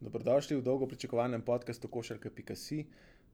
Dobrodošli 0.00 0.56
v 0.56 0.62
dolgo 0.62 0.86
pričakovanem 0.86 1.40
podkastu 1.42 1.88
Košarka.si. 1.88 2.84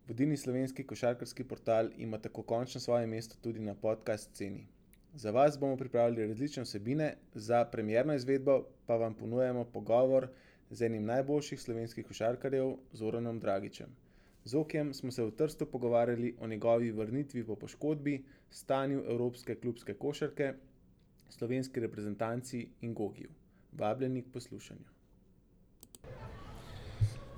Vodilni 0.08 0.36
slovenski 0.36 0.84
košarkarski 0.86 1.44
portal 1.44 1.88
ima 1.98 2.18
tako 2.18 2.42
končno 2.42 2.80
svoje 2.80 3.06
mesto 3.06 3.36
tudi 3.42 3.60
na 3.60 3.74
podcast 3.74 4.30
sceni. 4.30 4.66
Za 5.14 5.30
vas 5.30 5.58
bomo 5.58 5.76
pripravili 5.76 6.26
različne 6.26 6.62
vsebine, 6.62 7.16
za 7.34 7.64
premjerno 7.64 8.14
izvedbo 8.14 8.62
pa 8.86 8.96
vam 8.96 9.14
ponujemo 9.14 9.64
pogovor 9.64 10.28
z 10.70 10.86
enim 10.86 11.04
najboljših 11.04 11.60
slovenskih 11.60 12.06
košarkarjev, 12.06 12.76
Zoranom 12.92 13.40
Dragičem. 13.40 13.90
Z 14.44 14.54
Okjem 14.54 14.94
smo 14.94 15.10
se 15.10 15.24
v 15.24 15.34
Trstu 15.34 15.66
pogovarjali 15.66 16.36
o 16.38 16.46
njegovi 16.46 16.92
vrnitvi 16.92 17.44
po 17.44 17.56
poškodbi, 17.56 18.22
stanju 18.50 19.02
evropske 19.08 19.54
klubske 19.54 19.94
košarke, 19.94 20.54
slovenski 21.28 21.80
reprezentanci 21.80 22.68
in 22.80 22.94
Gogiju. 22.94 23.30
Vabljeni 23.72 24.22
k 24.22 24.32
poslušanju. 24.32 24.91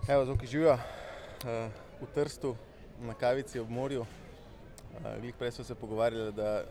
Evo, 0.09 0.25
Zoki 0.25 0.47
živijo 0.47 0.79
v 2.01 2.07
Trstu, 2.15 2.57
na 3.01 3.15
kavici 3.15 3.59
ob 3.59 3.71
morju. 3.71 4.07
Glih 5.21 5.35
prej 5.39 5.51
smo 5.51 5.65
se 5.65 5.75
pogovarjali, 5.75 6.33
da 6.33 6.65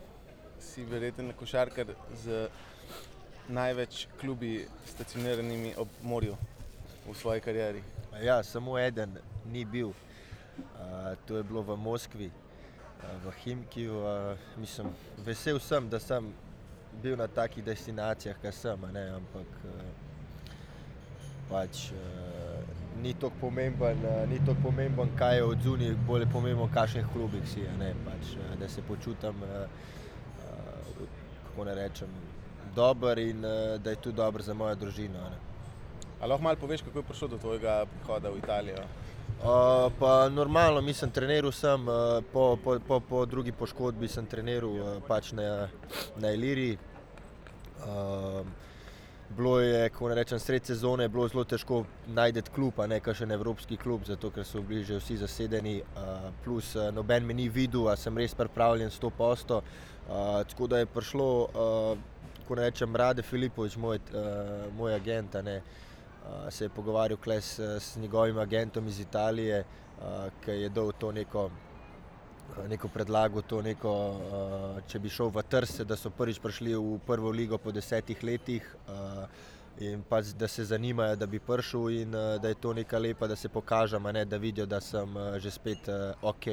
si 0.60 0.84
verjeten 0.84 1.32
košarkar 1.38 1.86
z 2.22 2.48
največ 3.48 4.06
klubi 4.20 4.68
stacioniranimi 4.86 5.74
ob 5.76 5.88
morju 6.02 6.36
v 7.08 7.14
svoji 7.14 7.40
karieri. 7.40 7.82
Ja, 8.22 8.42
samo 8.42 8.78
eden 8.78 9.18
ni 9.50 9.64
bil. 9.64 9.88
Uh, 9.88 9.94
to 11.26 11.36
je 11.36 11.42
bilo 11.42 11.62
v 11.62 11.76
Moskvi, 11.76 12.30
uh, 12.30 13.26
v 13.26 13.32
Himkiju. 13.42 13.98
Uh, 13.98 14.38
mislim, 14.56 14.94
vesel 15.26 15.58
sem, 15.58 15.88
da 15.90 15.98
sem 15.98 16.32
bil 17.02 17.16
na 17.16 17.26
takih 17.26 17.64
destinacijah, 17.64 18.38
kot 18.42 18.54
sem, 18.54 18.86
ne, 18.92 19.08
ampak 19.18 19.58
uh, 19.64 19.72
pač, 21.50 21.90
uh, 21.90 22.43
ni 23.04 23.14
tako 23.14 23.36
pomemben, 23.40 23.98
uh, 24.48 24.56
pomemben, 24.62 25.10
kaj 25.18 25.36
je 25.36 25.44
od 25.44 25.62
zunaj, 25.62 25.94
bolj 26.06 26.22
je 26.24 26.28
pomembno, 26.32 26.68
kakšen 26.74 27.04
klubik 27.12 27.44
si. 27.46 27.60
Ne, 27.78 27.92
pač, 28.04 28.32
uh, 28.36 28.54
da 28.60 28.68
se 28.68 28.82
počutim, 28.82 29.42
uh, 29.44 29.66
uh, 30.48 31.08
kako 31.48 31.64
ne 31.68 31.74
rečem, 31.74 32.08
dober 32.74 33.18
in 33.18 33.44
uh, 33.44 33.76
da 33.80 33.90
je 33.90 33.96
tudi 33.96 34.16
dobro 34.16 34.42
za 34.42 34.54
mojo 34.54 34.74
družino. 34.74 35.28
Ali 36.20 36.30
lahko 36.30 36.42
malo 36.42 36.56
poveš, 36.56 36.82
kako 36.82 36.98
je 36.98 37.08
prišlo 37.10 37.28
do 37.28 37.38
tvojega 37.38 37.84
prihoda 37.92 38.30
v 38.30 38.38
Italijo? 38.38 38.86
Uh, 39.44 39.92
pa 40.00 40.28
normalno, 40.28 40.80
mislim, 40.80 41.10
treniral 41.10 41.52
sem, 41.52 41.88
uh, 41.88 42.24
po, 42.32 42.56
po, 42.64 42.78
po, 42.88 43.00
po 43.00 43.26
drugi 43.26 43.52
poškodbi 43.52 44.08
sem 44.08 44.26
treniral 44.26 44.70
uh, 44.70 44.92
pač 45.08 45.32
na, 45.36 45.68
na 46.16 46.32
Iliri. 46.32 46.78
Uh, 47.84 48.46
bilo 49.36 49.60
je, 49.60 49.88
ko 49.90 50.08
ne 50.08 50.14
rečem, 50.14 50.38
sred 50.38 50.66
sezone, 50.66 51.08
bilo 51.08 51.26
zelo 51.28 51.44
težko 51.44 51.84
najti 52.06 52.42
klub, 52.54 52.78
ne 52.88 53.00
kakšen 53.00 53.34
evropski 53.34 53.76
klub, 53.76 54.04
zato 54.06 54.30
ker 54.30 54.46
so 54.46 54.62
bili 54.62 54.84
že 54.84 54.98
vsi 54.98 55.16
zasedeni, 55.20 55.80
uh, 55.82 56.28
plus 56.44 56.74
uh, 56.76 56.90
noben 56.94 57.26
me 57.26 57.34
ni 57.34 57.48
videl, 57.48 57.88
a 57.88 57.96
sem 57.96 58.18
res 58.18 58.34
pripravljen 58.34 58.90
100%. 58.90 59.60
Uh, 59.60 60.42
tako 60.48 60.66
da 60.66 60.78
je 60.78 60.86
prišlo, 60.86 61.28
uh, 61.44 62.44
ko 62.48 62.54
ne 62.54 62.68
rečem, 62.68 62.96
Rade 62.96 63.22
Filipovič, 63.22 63.76
moj, 63.76 64.00
uh, 64.12 64.68
moj 64.76 64.94
agent. 64.94 65.34
Ne, 65.44 65.60
uh, 65.60 66.48
se 66.50 66.64
je 66.64 66.68
pogovarjal 66.68 67.18
s, 67.40 67.58
s 67.58 67.96
njegovim 67.96 68.38
agentom 68.38 68.88
iz 68.88 69.00
Italije, 69.00 69.64
ki 70.44 70.50
je 70.50 70.68
dal 70.68 70.92
to 70.98 71.12
neko, 71.12 71.50
neko 72.68 72.88
predlago, 72.88 73.42
to 73.42 73.62
neko, 73.62 73.92
če 74.88 74.98
bi 74.98 75.10
šel 75.10 75.30
v 75.34 75.42
Trse, 75.48 75.84
da 75.84 75.96
so 75.96 76.10
prvič 76.10 76.40
prišli 76.42 76.74
v 76.74 76.98
prvo 77.06 77.30
ligo 77.30 77.58
po 77.58 77.72
desetih 77.72 78.22
letih. 78.22 78.66
In 79.82 80.04
pa 80.08 80.20
da 80.22 80.46
se 80.48 80.64
zanimajo, 80.64 81.16
da 81.16 81.26
bi 81.26 81.40
prišel, 81.42 81.88
in 81.90 82.12
da 82.12 82.48
je 82.48 82.54
to 82.54 82.72
nekaj 82.72 83.00
lepa, 83.00 83.26
da 83.26 83.36
se 83.36 83.48
pokažem, 83.48 84.02
ne, 84.14 84.24
da 84.24 84.36
vidijo, 84.36 84.66
da 84.66 84.80
sem 84.80 85.16
že 85.42 85.50
spet 85.50 85.88
ok. 86.22 86.46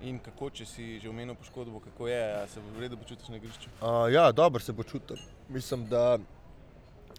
In 0.00 0.18
kako, 0.20 0.50
če 0.50 0.66
si 0.68 0.86
že 1.00 1.08
omenil 1.08 1.34
poškodbo, 1.34 1.80
kako 1.80 2.08
je, 2.08 2.22
se 2.52 2.60
v 2.60 2.80
redu 2.84 2.98
počutiš 3.00 3.28
na 3.32 3.40
igrišču? 3.40 3.70
Uh, 3.80 4.06
ja, 4.12 4.28
dobro 4.32 4.60
se 4.60 4.74
počutim. 4.76 5.16
Mislim, 5.48 5.86
da 5.88 6.18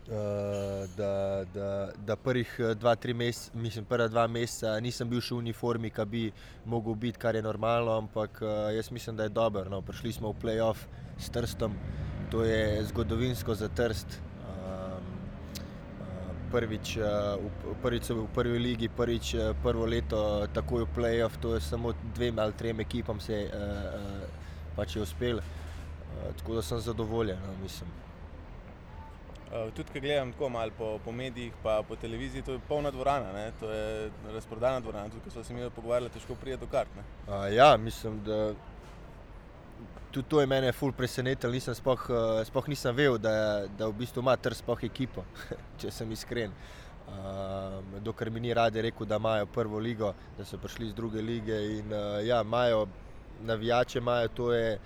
da, 0.08 1.46
da, 1.54 1.90
da 2.06 2.16
prvih 2.16 2.56
eh, 2.60 2.76
dva, 2.76 2.96
tri 2.96 3.14
meseca, 3.14 3.58
mislim, 3.58 3.86
prva 3.86 4.08
dva 4.08 4.28
meseca 4.28 4.80
nisem 4.80 5.10
bil 5.10 5.20
še 5.22 5.36
v 5.36 5.42
uniformi, 5.44 5.92
ki 5.92 6.06
bi 6.08 6.22
lahko 6.66 6.96
bil, 6.96 7.18
kar 7.20 7.36
je 7.36 7.44
normalno, 7.44 7.98
ampak 8.04 8.40
eh, 8.42 8.78
jaz 8.78 8.92
mislim, 8.92 9.18
da 9.18 9.28
je 9.28 9.36
dobro. 9.36 9.68
No. 9.70 9.82
Prišli 9.82 10.14
smo 10.14 10.32
v 10.32 10.40
playoff 10.46 10.88
s 11.20 11.30
Trstom, 11.30 11.76
to 12.32 12.46
je 12.48 12.86
zgodovinsko 12.88 13.56
za 13.56 13.68
Trst. 13.68 14.20
Ehm, 14.48 15.12
prvič, 16.52 16.96
prvič 17.84 18.10
v 18.16 18.26
prvi 18.36 18.60
ligi, 18.64 18.88
prvič 18.88 19.36
prvo 19.64 19.86
leto, 19.86 20.48
tako 20.56 20.80
je 20.80 20.88
v 20.88 20.96
playoff, 20.96 21.40
to 21.44 21.56
je 21.56 21.62
samo 21.62 21.92
dvem 22.16 22.40
ali 22.40 22.56
trem 22.56 22.80
ekipam 22.80 23.20
se 23.20 23.44
pač 24.76 24.96
je 24.96 25.04
uspel. 25.04 25.44
Tako 26.38 26.56
da 26.56 26.62
sem 26.62 26.80
zadovoljen, 26.80 27.40
no, 27.44 27.60
mislim. 27.62 28.07
Uh, 29.48 29.70
tudi, 29.74 29.94
ko 29.94 30.00
gledam 30.00 30.32
tako 30.34 30.50
malo 30.50 30.72
po, 30.78 31.00
po 31.06 31.12
medijih, 31.12 31.54
pa 31.64 31.82
po 31.88 31.96
televiziji, 31.96 32.42
to 32.42 32.52
je 32.52 32.60
polna 32.68 32.92
dvorana, 32.92 33.32
ne? 33.34 33.52
to 33.60 33.70
je 33.72 34.10
razprodana 34.34 34.80
dvorana. 34.80 35.10
Tudi, 35.10 35.24
ko 35.24 35.30
smo 35.30 35.44
se 35.44 35.54
mi 35.54 35.70
pogovarjali, 35.70 36.12
težko 36.12 36.36
pride 36.36 36.58
do 36.58 36.68
kart. 36.68 36.90
Uh, 37.28 37.48
ja, 37.54 37.78
mislim, 37.78 38.20
da 38.26 38.54
tudi 40.12 40.30
to 40.30 40.42
je 40.42 40.48
mene 40.48 40.72
ful 40.72 40.92
presenetilo. 40.92 41.54
Nisem 41.54 41.76
spoh, 41.76 42.10
uh, 42.10 42.42
spoh 42.46 42.68
nisem 42.68 42.96
vedel, 42.96 43.18
da, 43.18 43.32
da 43.78 43.88
v 43.88 43.96
bistvu 44.02 44.20
ima 44.26 44.36
tr 44.36 44.56
spoh 44.58 44.84
ekipo, 44.84 45.24
če 45.80 45.92
sem 45.92 46.12
iskren. 46.12 46.52
Uh, 47.08 47.80
dokler 48.04 48.32
mi 48.32 48.44
ni 48.44 48.54
rade 48.54 48.82
rekel, 48.84 49.08
da 49.08 49.16
imajo 49.16 49.46
prvo 49.46 49.80
ligo, 49.80 50.12
da 50.38 50.46
so 50.46 50.60
prišli 50.60 50.90
iz 50.90 50.96
druge 50.96 51.22
lige. 51.22 51.60
In, 51.80 51.94
uh, 51.94 52.20
ja, 52.26 52.42
imajo 52.42 52.88
navijače, 53.48 54.00
imajo 54.00 54.28
to 54.28 54.52
je 54.54 54.80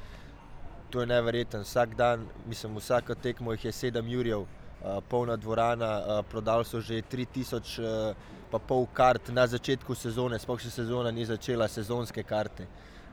to 0.91 1.01
je 1.01 1.07
neverjeten. 1.07 1.61
Vsak 1.61 1.95
dan, 1.95 2.25
mislim, 2.47 2.75
vsako 2.77 3.15
tekmo 3.15 3.51
jih 3.51 3.65
je 3.65 3.71
sedem 3.71 4.07
jurjev, 4.07 4.41
uh, 4.41 4.99
polna 5.09 5.35
dvorana, 5.35 5.91
uh, 5.99 6.25
prodali 6.29 6.65
so 6.65 6.81
že 6.81 7.01
3000 7.01 7.79
uh, 7.79 8.15
pa 8.51 8.59
pol 8.59 8.85
kart 8.93 9.29
na 9.29 9.47
začetku 9.47 9.95
sezone, 9.95 10.39
sploh 10.39 10.59
še 10.59 10.69
sezona 10.69 11.11
ni 11.11 11.25
začela, 11.25 11.67
sezonske 11.71 12.23
karte. 12.23 12.67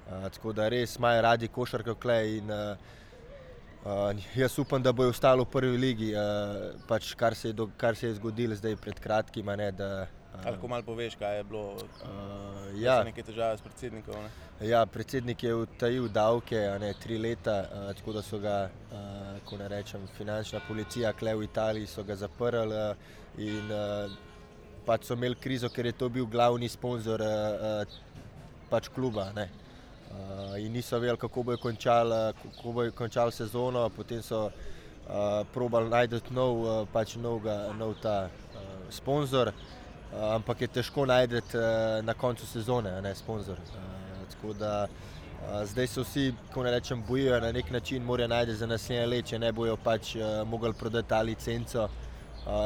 Tako 0.09 0.55
da 0.57 0.67
res 0.73 0.97
imajo 0.97 1.21
radi 1.23 1.49
košarko 1.53 1.95
klej 2.01 2.39
in 2.39 2.51
jaz 4.35 4.57
upam, 4.59 4.83
da 4.83 4.93
bojo 4.93 5.13
ostali 5.13 5.45
v 5.45 5.51
prvi 5.53 5.77
ligi, 5.79 6.09
pač 6.89 7.13
kar, 7.15 7.37
se 7.37 7.53
do, 7.53 7.69
kar 7.77 7.95
se 7.97 8.09
je 8.09 8.15
zgodilo 8.17 8.57
zdaj 8.57 8.77
pred 8.81 9.01
kratkim. 9.05 9.53
Ne, 9.61 9.71
da, 9.73 10.09
Ali 10.33 10.53
lahko 10.53 10.69
malo 10.69 10.83
poveš, 10.83 11.17
kaj 11.19 11.37
je 11.37 11.45
bilo? 11.45 11.75
Uh, 11.75 12.83
ja. 12.83 13.03
Nekaj 13.05 13.25
težav 13.27 13.57
s 13.59 13.65
predsednikom. 13.65 14.15
Ne? 14.15 14.69
Ja, 14.69 14.85
predsednik 14.87 15.43
je 15.43 15.55
utajil 15.55 16.09
davke, 16.09 16.61
ne, 16.81 16.93
tri 17.03 17.19
leta, 17.19 17.57
uh, 17.65 17.89
tako 17.97 18.13
da 18.13 18.23
so 18.23 18.39
ga, 18.39 18.57
uh, 18.93 19.39
ko 19.49 19.59
ne 19.59 19.69
rečem, 19.69 20.05
finančna 20.19 20.61
policija, 20.69 21.13
kle 21.13 21.35
v 21.35 21.49
Italiji, 21.49 21.87
so 21.91 22.05
ga 22.05 22.17
zaprli 22.17 22.77
uh, 22.77 23.09
in 23.39 23.73
uh, 23.73 24.13
pač 24.87 25.09
so 25.09 25.17
imeli 25.19 25.39
krizo, 25.41 25.71
ker 25.75 25.89
je 25.91 25.97
to 25.97 26.09
bil 26.13 26.27
glavni 26.27 26.69
sponzor 26.69 27.25
uh, 27.25 27.99
pač 28.71 28.91
kluba. 28.95 29.31
Ne. 29.35 29.49
Uh, 30.09 30.55
in 30.61 30.73
niso 30.73 31.01
vedeli, 31.01 31.19
kako 31.19 31.43
bojo 31.51 31.63
končali, 31.63 32.21
kako 32.45 32.73
bojo 32.73 32.93
končali 32.93 33.33
sezono, 33.33 33.89
potem 33.91 34.23
so 34.23 34.47
uh, 34.47 35.43
probali 35.55 35.91
najti 35.91 36.23
nov, 36.31 36.63
uh, 36.63 36.87
pač 36.93 37.17
novga, 37.17 37.73
nov 37.79 37.97
ta 38.03 38.29
uh, 38.29 38.87
sponzor. 38.93 39.51
Uh, 39.51 39.78
ampak 40.17 40.61
je 40.61 40.69
težko 40.69 41.07
najti 41.07 41.35
uh, 41.35 42.05
na 42.05 42.15
koncu 42.15 42.47
sezone, 42.47 43.01
ne 43.03 43.15
sponzor. 43.15 43.57
Uh, 44.43 44.57
da, 44.59 44.89
uh, 44.89 45.65
zdaj 45.65 45.87
se 45.87 46.01
vsi, 46.01 46.35
ko 46.55 46.63
ne 46.63 46.71
rečem, 46.71 47.03
bojijo 47.09 47.41
na 47.41 47.53
nek 47.53 47.71
način, 47.71 48.03
morajo 48.03 48.29
najti 48.29 48.55
za 48.55 48.67
naslednje 48.67 49.07
leto, 49.07 49.29
če 49.29 49.39
ne 49.39 49.53
bojo 49.53 49.77
pač 49.77 50.17
mogli 50.47 50.73
prodati 50.73 51.09
ta 51.09 51.23
licenco 51.23 51.89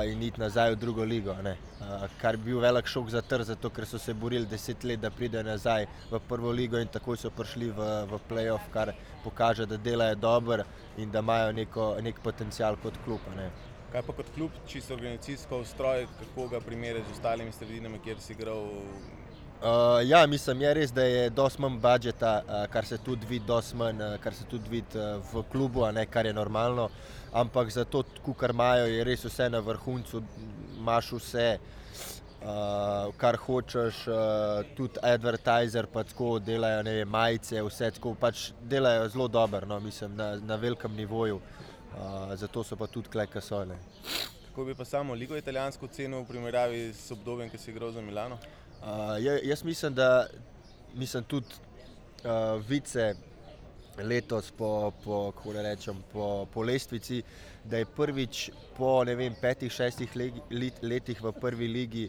in 0.06 0.22
iti 0.22 0.40
nazaj 0.40 0.70
v 0.70 0.76
drugo 0.76 1.04
ligo. 1.04 1.32
Uh, 1.32 2.04
kar 2.20 2.36
bi 2.36 2.52
bil 2.52 2.60
velik 2.60 2.86
šok 2.86 3.08
za 3.10 3.22
trg, 3.22 3.42
zato 3.42 3.70
ker 3.70 3.86
so 3.86 3.98
se 3.98 4.14
borili 4.14 4.46
deset 4.46 4.84
let, 4.84 5.00
da 5.00 5.10
pridejo 5.10 5.42
nazaj 5.42 5.86
v 6.10 6.20
prvo 6.28 6.52
ligo 6.52 6.78
in 6.78 6.88
tako 6.88 7.16
so 7.16 7.30
prišli 7.30 7.70
v, 7.70 7.88
v 8.06 8.20
playoff, 8.28 8.70
kar 8.72 8.94
pokaže, 9.24 9.66
da 9.66 9.76
delajo 9.76 10.14
dobro 10.14 10.64
in 10.96 11.10
da 11.10 11.18
imajo 11.18 11.52
neko, 11.52 11.96
nek 12.02 12.20
potencial 12.22 12.76
kot 12.82 12.94
klub. 13.04 13.20
Kaj 13.92 14.02
pa 14.06 14.12
kot 14.16 14.28
klub, 14.34 14.50
čisto 14.68 14.94
organizacijsko 14.94 15.58
ustroj, 15.60 16.06
kako 16.18 16.46
ga 16.48 16.60
primerjati 16.60 17.08
z 17.08 17.12
ostalimi 17.12 17.52
sredinami, 17.52 17.98
kjer 18.04 18.20
si 18.20 18.32
igral? 18.32 18.62
Uh, 19.62 20.00
ja, 20.04 20.26
mislim, 20.26 20.62
je 20.62 20.74
res, 20.74 20.92
da 20.92 21.02
je 21.04 21.30
dosti 21.30 21.60
manj 21.60 21.76
budžeta, 21.80 22.30
uh, 22.46 22.64
kar 22.72 22.86
se 22.88 22.96
tudi 22.98 23.26
vidi, 23.28 23.52
manj, 23.74 24.00
uh, 24.00 24.14
kar 24.20 24.34
se 24.34 24.44
tudi 24.50 24.70
vidi 24.70 24.98
uh, 24.98 25.20
v 25.32 25.42
klubu, 25.52 25.84
ne, 25.92 26.06
kar 26.06 26.26
je 26.26 26.32
normalno. 26.32 26.88
Ampak 27.32 27.70
za 27.70 27.84
to, 27.84 28.02
kar 28.38 28.50
imajo, 28.50 28.86
je 28.88 29.04
res 29.04 29.24
vse 29.24 29.50
na 29.50 29.60
vrhuncu, 29.60 30.22
imaš 30.78 31.12
vse, 31.12 31.46
uh, 32.40 33.12
kar 33.16 33.36
hočeš, 33.36 34.06
uh, 34.08 34.72
tudi 34.76 35.04
advertizer, 35.04 35.86
pa 35.92 36.04
tako 36.04 36.38
delajo 36.38 36.82
ne, 36.82 37.04
majice, 37.04 37.60
vse 37.62 37.90
tako 37.98 38.14
pač 38.14 38.50
delajo 38.64 39.08
zelo 39.08 39.28
dobro, 39.28 39.66
no, 39.66 39.80
mislim, 39.80 40.16
na, 40.16 40.36
na 40.40 40.56
velikem 40.56 40.96
nivoju. 40.96 41.40
Uh, 41.92 42.34
zato 42.34 42.64
so 42.64 42.76
pa 42.76 42.86
tudi 42.86 43.08
klej, 43.08 43.26
ki 43.26 43.40
so. 43.40 43.64
Kako 44.46 44.64
bi 44.64 44.74
pa 44.74 44.84
samo 44.84 45.14
ligo 45.14 45.36
italijansko 45.36 45.86
ocenil 45.86 46.22
v 46.22 46.28
primerjavi 46.28 46.80
s 46.94 47.10
obdobjem, 47.10 47.50
ki 47.50 47.58
si 47.58 47.70
igral 47.70 47.92
za 47.92 48.00
Milano? 48.00 48.38
Uh, 48.82 49.16
jaz 49.20 49.64
mislim, 49.64 49.94
da 49.94 50.26
mislim 50.94 51.24
tudi 51.24 51.46
uh, 52.24 52.60
vice 52.68 53.14
letos 53.98 54.50
po, 54.50 54.92
po, 55.04 55.32
rečem, 55.52 55.96
po, 56.12 56.46
po 56.52 56.62
lestvici, 56.62 57.22
da 57.64 57.76
je 57.76 57.86
prvič 57.86 58.50
po 58.76 59.04
vem, 59.04 59.34
petih, 59.40 59.72
šestih 59.72 60.10
letih 60.82 61.22
v 61.22 61.32
prvi 61.32 61.68
ligi, 61.68 62.08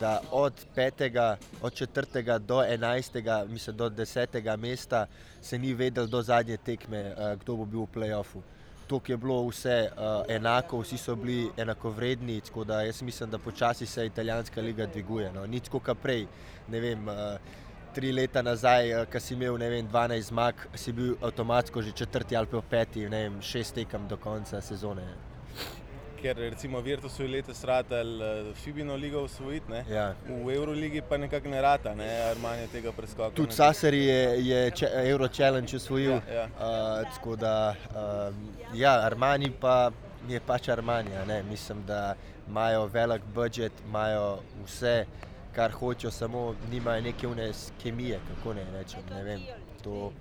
da 0.00 0.20
od 0.30 0.66
petega, 0.74 1.36
od 1.62 1.74
četrtega 1.74 2.38
do 2.38 2.62
enajstega, 2.62 3.44
mislim 3.48 3.76
do 3.76 3.88
desetega 3.88 4.56
mesta 4.56 5.06
se 5.42 5.58
ni 5.58 5.74
vedel 5.74 6.06
do 6.06 6.22
zadnje 6.22 6.56
tekme, 6.56 7.12
uh, 7.12 7.34
kdo 7.40 7.56
bo 7.56 7.64
bil 7.64 7.80
v 7.80 7.92
play-offu. 7.94 8.42
To 8.86 9.00
je 9.06 9.16
bilo 9.16 9.38
vse 9.48 9.90
uh, 9.90 10.22
enako, 10.28 10.82
vsi 10.82 10.98
so 10.98 11.16
bili 11.16 11.50
enakovredni, 11.56 12.40
tako 12.40 12.64
da 12.64 12.82
jaz 12.82 13.02
mislim, 13.02 13.30
da 13.30 13.38
počasi 13.38 13.86
se 13.86 14.06
italijanska 14.06 14.60
liga 14.60 14.86
dviguje. 14.86 15.32
No. 15.32 15.46
Nič 15.46 15.68
kot 15.68 15.88
prej, 16.02 16.26
ne 16.68 16.80
vem. 16.80 17.08
Uh, 17.08 17.14
tri 17.94 18.12
leta 18.12 18.42
nazaj, 18.42 18.90
eh, 18.90 19.06
ki 19.06 19.20
si 19.20 19.34
imel 19.34 19.56
vem, 19.56 19.86
12 19.86 20.28
zmag, 20.28 20.54
si 20.74 20.92
bil 20.92 21.14
avtomatsko 21.22 21.82
že 21.82 21.92
četrti 21.92 22.36
ali 22.36 22.46
pa 22.46 22.60
peti, 22.60 23.08
ne 23.08 23.22
vem, 23.22 23.42
šest 23.42 23.74
tekem 23.74 24.08
do 24.08 24.16
konca 24.16 24.60
sezone. 24.60 25.33
Ker 26.24 26.36
recimo 26.36 26.80
Virtus 26.80 27.18
je 27.20 27.28
letos 27.28 27.64
ratal 27.64 28.22
eh, 28.22 28.54
Fibino 28.54 28.96
ligo 28.96 29.22
usvojiti, 29.22 29.72
ja. 29.92 30.14
v 30.28 30.54
Euroligi 30.54 31.02
pa 31.08 31.18
nekako 31.20 31.48
ne 31.48 31.60
rata, 31.60 31.92
ne 31.94 32.06
Armani 32.30 32.64
tega 32.72 32.92
preskoka. 32.92 33.36
Tudi 33.36 33.52
Sasari 33.52 34.00
je, 34.06 34.46
je 34.46 34.70
če, 34.70 34.88
Euro 35.10 35.28
Challenge 35.28 35.76
usvojil. 35.76 36.12
Ja, 36.12 36.34
ja. 36.34 36.46
Uh, 36.46 37.12
tako 37.12 37.36
da, 37.36 37.74
uh, 37.90 38.32
ja, 38.72 38.94
Armani 39.04 39.50
pa 39.60 39.90
je 40.28 40.40
pač 40.40 40.68
Armani, 40.72 41.12
mislim, 41.50 41.84
da 41.86 42.14
imajo 42.48 42.86
velik 42.86 43.28
budžet, 43.34 43.84
imajo 43.84 44.38
vse 44.64 45.04
kar 45.52 45.76
hočejo, 45.76 46.10
samo 46.10 46.54
nimajo 46.70 47.02
neke 47.04 47.28
une 47.28 47.52
kemije, 47.82 48.20
kako 48.30 48.54
ne 48.54 48.64
rečem. 48.72 49.02
Ne 49.10 49.22
vem, 49.22 49.44
to... 49.82 50.12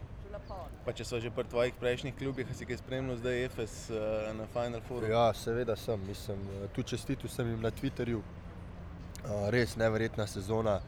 Pa 0.83 0.91
če 0.91 1.05
so 1.07 1.19
že 1.23 1.31
pri 1.31 1.47
tvojih 1.47 1.75
prejšnjih 1.79 2.15
klubih, 2.19 2.47
si 2.51 2.65
jih 2.67 2.79
spremljal 2.79 3.15
zdaj, 3.21 3.45
FS 3.55 3.75
uh, 3.95 4.31
na 4.35 4.47
Final 4.51 4.81
Fouru? 4.87 5.07
Ja, 5.07 5.29
seveda 5.33 5.77
sem. 5.79 6.01
Mislim, 6.07 6.41
eh, 6.43 6.65
tu 6.75 6.83
čestitu 6.83 7.27
sem 7.31 7.47
jim 7.47 7.61
na 7.63 7.71
Twitterju. 7.71 8.19
Uh, 8.19 9.47
res 9.55 9.77
neverjetna 9.79 10.25
sezona, 10.27 10.81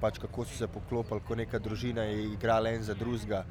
pač 0.00 0.20
kako 0.22 0.44
so 0.46 0.54
se 0.54 0.68
poklopili, 0.70 1.24
ko 1.26 1.34
neka 1.34 1.58
družina 1.58 2.04
je 2.06 2.28
igrala 2.32 2.70
en 2.70 2.84
za 2.86 2.94
drugega. 2.94 3.44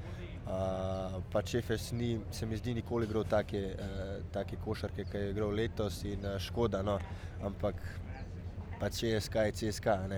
Pač 1.34 1.56
FS 1.60 1.92
ni, 1.92 2.14
se 2.32 2.46
mi 2.46 2.58
zdi, 2.58 2.74
nikoli 2.74 3.06
igral 3.06 3.26
take, 3.30 3.76
take 4.34 4.58
košarke, 4.64 5.06
ki 5.12 5.18
je 5.18 5.34
igral 5.34 5.52
letos 5.52 6.04
in 6.08 6.24
škoda. 6.40 6.82
No. 6.82 6.98
Ampak 7.44 7.84
pač 8.80 9.04
CSK 9.04 9.46
je 9.50 9.52
CSK. 9.60 9.88
Um, 10.00 10.16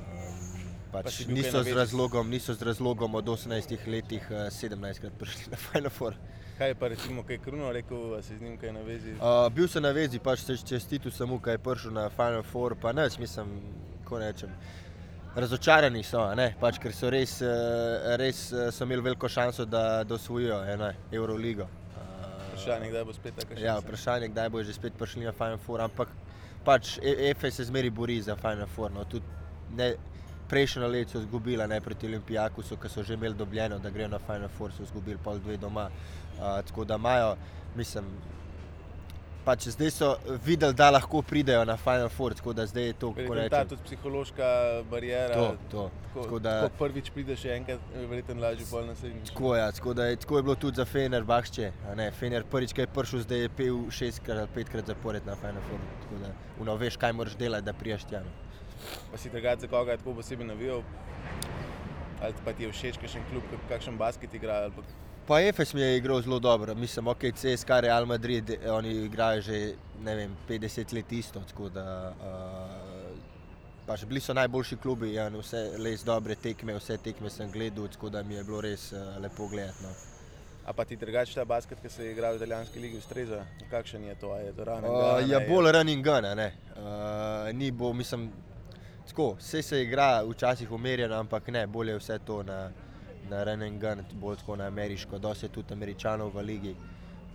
um, 0.00 0.76
pač 1.02 1.22
pa 1.26 1.32
niso, 1.32 1.62
z 1.62 1.74
razlogom, 1.76 2.30
niso 2.30 2.54
z 2.54 2.62
razlogom 2.62 3.14
od 3.14 3.28
18 3.34 3.86
letih 3.86 4.26
17 4.30 4.90
eh, 4.90 5.00
krat 5.00 5.12
prišli 5.18 5.50
na 5.50 5.56
Final 5.56 5.90
Four. 5.90 6.16
Kaj 6.58 6.74
pa 6.74 6.88
recimo, 6.88 7.22
kaj 7.22 7.38
Kruno 7.44 7.72
rekel, 7.72 8.10
da 8.16 8.22
si 8.22 8.36
z 8.36 8.40
njim 8.40 8.56
kaj 8.58 8.72
na 8.72 8.80
vezi? 8.80 9.12
Uh, 9.12 9.52
bil 9.52 9.68
sem 9.68 9.82
na 9.82 9.90
vezi, 9.92 10.18
pač 10.18 10.46
se 10.46 10.56
čestitu 10.56 11.10
samo, 11.10 11.38
kaj 11.38 11.58
je 11.58 11.62
prišel 11.68 11.92
na 11.92 12.08
Final 12.08 12.42
Four, 12.42 12.76
pa 12.80 12.92
ne, 12.92 13.08
mislim, 13.18 13.56
ko 14.04 14.18
rečem. 14.18 14.52
Razočarani 15.36 16.00
so, 16.02 16.22
pač, 16.60 16.78
ker 16.80 16.94
so 16.96 17.10
res, 17.12 17.42
eh, 17.44 18.14
res 18.16 18.46
eh, 18.52 18.70
so 18.72 18.88
imeli 18.88 19.10
veliko 19.10 19.28
šanso, 19.28 19.66
da 19.68 20.06
osvojijo 20.08 20.62
Euroligo 21.12 21.68
vprašanje, 22.56 22.90
kdaj 22.90 23.04
bo 23.04 23.12
spet 23.12 23.36
tako 23.36 23.54
še. 23.54 23.64
Ja, 23.64 23.78
vprašanje, 23.80 24.28
kdaj 24.32 24.50
bo 24.50 24.62
že 24.64 24.74
spet 24.74 24.96
prišli 24.98 25.24
na 25.24 25.32
Final 25.32 25.58
Four. 25.58 25.80
Ampak 25.84 26.12
pač 26.64 26.98
EFE 27.02 27.50
se 27.50 27.64
zmeri 27.64 27.90
bori 27.90 28.20
za 28.22 28.36
Final 28.36 28.66
Four. 28.66 28.92
No. 28.92 29.04
Prejšnjo 30.48 30.88
leto 30.88 31.16
so 31.16 31.18
izgubili 31.24 31.66
ne 31.68 31.80
proti 31.80 32.06
Olimpijaku, 32.06 32.62
ki 32.62 32.88
so 32.88 33.02
že 33.02 33.14
imeli 33.14 33.34
dobljeno, 33.34 33.78
da 33.78 33.90
grejo 33.90 34.08
na 34.08 34.18
Final 34.18 34.48
Four, 34.48 34.72
so 34.72 34.82
izgubili 34.82 35.18
pol 35.24 35.38
dve 35.38 35.56
doma. 35.56 35.90
Uh, 36.36 36.62
tako 36.66 36.84
da 36.84 36.94
imajo, 36.94 37.36
mislim, 37.76 38.04
pač 39.46 39.68
zdaj 39.70 39.90
so 39.94 40.08
videli, 40.44 40.74
da 40.74 40.88
lahko 40.90 41.20
pridejo 41.22 41.64
na 41.64 41.76
Final 41.76 42.08
Four, 42.08 42.34
tako 42.34 42.52
da 42.52 42.66
zdaj 42.66 42.86
je 42.86 42.92
to 42.92 43.12
kot 43.14 43.34
rečeno. 43.38 43.50
Ta 43.50 43.64
tudi 43.64 43.82
psihološka 43.84 44.48
barijera. 44.90 45.34
To, 45.34 45.52
to. 45.70 45.84
Tako, 46.06 46.22
tako 46.22 46.38
da, 46.38 46.54
ko 46.64 46.70
prvič 46.78 47.10
prideš 47.14 47.44
še 47.44 47.52
enkrat, 47.60 47.92
verjetno 48.10 48.40
lažje 48.42 48.66
bolj 48.70 48.88
naslednjič. 48.90 49.30
Tako, 49.30 49.52
ja, 49.56 49.68
tako, 49.78 49.94
da, 49.94 50.08
tako 50.24 50.40
je 50.40 50.46
bilo 50.48 50.56
tudi 50.66 50.82
za 50.82 50.88
Fener 50.88 51.24
Bahče. 51.28 51.70
Fener 52.18 52.48
prvič, 52.50 52.74
ki 52.74 52.86
je 52.86 52.88
prišel, 52.98 53.22
zdaj 53.28 53.46
je 53.46 53.52
pel 53.60 53.78
šestkrat 54.00 54.42
ali 54.42 54.54
petkrat 54.54 54.90
zapored 54.94 55.30
na 55.30 55.38
Final 55.38 55.62
Four. 55.70 55.86
Tako 56.02 56.24
da 56.24 56.34
uno, 56.64 56.76
veš, 56.82 56.98
kaj 56.98 57.14
moraš 57.14 57.38
delati, 57.38 57.70
da 57.70 57.76
prijaš 57.76 58.08
tja. 58.10 58.24
No. 58.26 58.45
Pa 59.10 59.18
si 59.18 59.30
takrat 59.30 59.60
za 59.60 59.68
koga 59.68 59.92
je 59.92 59.98
tako 59.98 60.14
posebej 60.14 60.46
navijal? 60.46 60.82
Ali 62.22 62.34
pa 62.44 62.52
ti 62.52 62.64
je 62.64 62.72
všeč, 62.72 62.98
kakšen 63.00 63.22
klub, 63.30 63.42
kakšen 63.68 63.98
basket 63.98 64.34
igra? 64.34 64.70
Pa 65.26 65.40
EFS 65.40 65.74
mi 65.74 65.80
je 65.80 65.96
igral 65.96 66.22
zelo 66.22 66.38
dobro, 66.38 66.74
mislim, 66.74 67.06
ok, 67.06 67.24
CSK, 67.34 67.68
Real 67.80 68.06
Madrid, 68.06 68.50
oni 68.70 68.90
igrajo 69.04 69.40
že 69.42 69.74
vem, 70.04 70.36
50 70.48 70.94
let 70.94 71.12
isto. 71.12 71.42
Da, 71.74 72.14
uh, 72.20 73.18
pač 73.86 74.04
bili 74.04 74.20
so 74.20 74.34
najboljši 74.34 74.76
klubi, 74.76 75.14
ja, 75.14 75.28
vse 75.28 75.70
res 75.82 76.04
dobre 76.04 76.34
tekme, 76.34 76.74
vse 76.78 76.98
tekme 77.02 77.30
sem 77.30 77.50
gledal, 77.50 77.88
tako 77.88 78.08
da 78.10 78.22
mi 78.22 78.34
je 78.34 78.44
bilo 78.44 78.60
res 78.60 78.92
uh, 78.92 79.18
lepo 79.22 79.48
gledati. 79.48 79.82
No. 79.82 79.90
A 80.66 80.72
pa 80.72 80.84
ti 80.84 80.96
drugače 80.96 81.34
ta 81.34 81.44
basket, 81.44 81.78
ki 81.82 81.88
se 81.88 82.04
je 82.04 82.12
igral 82.12 82.34
v 82.34 82.36
italijanski 82.36 82.80
ligi, 82.80 82.98
ustreza? 82.98 83.44
Kakšen 83.70 84.04
je 84.04 84.14
to? 84.14 84.34
Je 84.36 84.52
to 84.52 84.64
running 84.64 84.94
uh, 84.94 85.20
gun? 85.20 85.30
Ja, 85.30 85.40
bolj 85.48 85.72
running 85.72 86.04
gun, 86.04 86.26
ne. 86.36 86.52
Uh, 86.74 87.52
ni 87.54 87.70
bo, 87.70 87.92
mislim, 87.92 88.30
tako, 89.06 89.34
vse 89.38 89.62
se 89.62 89.82
igra 89.82 90.22
včasih 90.24 90.70
umerjeno, 90.72 91.14
ampak 91.14 91.48
ne, 91.48 91.66
bolje 91.66 91.96
vse 91.98 92.18
to 92.18 92.42
na 92.42 92.70
na 93.30 93.44
Renan 93.44 93.78
Gun, 93.78 94.04
bolj 94.12 94.36
tako 94.36 94.56
na 94.56 94.66
ameriško, 94.66 95.18
dosti 95.18 95.46
je 95.46 95.50
tudi 95.50 95.72
američanov 95.72 96.30
v 96.34 96.42
ligi. 96.42 96.74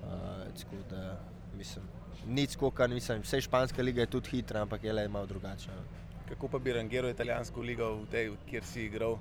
Uh, 0.02 0.80
da, 0.90 1.18
mislim, 1.58 1.86
nič 2.28 2.52
skoka, 2.52 2.88
mislim, 2.88 3.22
vse 3.22 3.42
španska 3.42 3.82
liga 3.82 4.02
je 4.02 4.08
tudi 4.08 4.30
hitra, 4.30 4.62
ampak 4.62 4.84
je 4.84 4.94
le 4.94 5.08
malo 5.08 5.26
drugačna. 5.26 5.74
Kako 6.30 6.48
pa 6.48 6.60
bi 6.60 6.74
rangiral 6.74 7.12
italijansko 7.12 7.62
ligo 7.62 7.94
v 7.96 8.06
tej, 8.12 8.32
kjer 8.50 8.64
si 8.64 8.86
igral, 8.86 9.18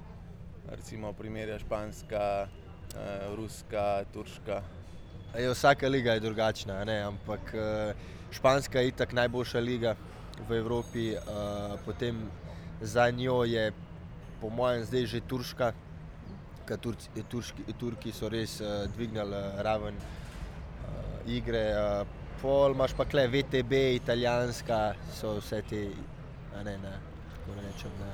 recimo 0.71 1.13
primerja 1.13 1.59
španska, 1.59 2.47
uh, 2.47 3.35
ruska, 3.37 4.05
turška? 4.13 4.63
Je, 5.39 5.51
vsaka 5.51 5.89
liga 5.89 6.13
je 6.13 6.21
drugačna, 6.21 6.85
ne? 6.85 7.01
ampak 7.03 7.55
uh, 7.55 7.93
španska 8.31 8.81
je 8.81 8.89
itak 8.89 9.13
najboljša 9.13 9.61
liga 9.61 9.97
v 10.49 10.57
Evropi, 10.57 11.13
uh, 11.15 11.77
potem 11.85 12.31
za 12.81 13.11
njo 13.11 13.45
je 13.45 13.73
po 14.41 14.49
mojem 14.49 14.85
zdaj 14.85 15.07
že 15.07 15.21
turška, 15.21 15.73
Turki 17.79 18.13
so 18.13 18.29
res 18.29 18.61
uh, 18.61 18.87
dvignili 18.95 19.37
uh, 19.37 19.61
raven 19.61 19.95
uh, 19.95 21.31
igre. 21.31 21.65
Uh, 21.75 22.07
pol 22.41 22.73
imaš 22.73 22.95
pa 22.97 23.05
kle, 23.05 23.27
VTB, 23.29 23.73
italijanska, 23.99 24.95
so 25.13 25.35
vse 25.41 25.61
te, 25.69 25.81
ne, 26.65 26.77
ne, 26.79 26.93
rečem, 27.67 27.93
na 28.01 28.13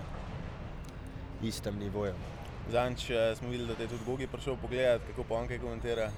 istem 1.47 1.79
nivoju. 1.79 2.15
Zanč 2.73 3.05
smo 3.39 3.49
videli, 3.53 3.69
da 3.69 3.75
te 3.75 3.85
je 3.87 3.93
tudi 3.93 4.05
Gogi 4.07 4.27
prišel 4.27 4.57
pogledat, 4.59 5.05
kako 5.07 5.29
pa 5.29 5.39
on 5.39 5.47
kaj 5.47 5.61
komentira. 5.63 6.09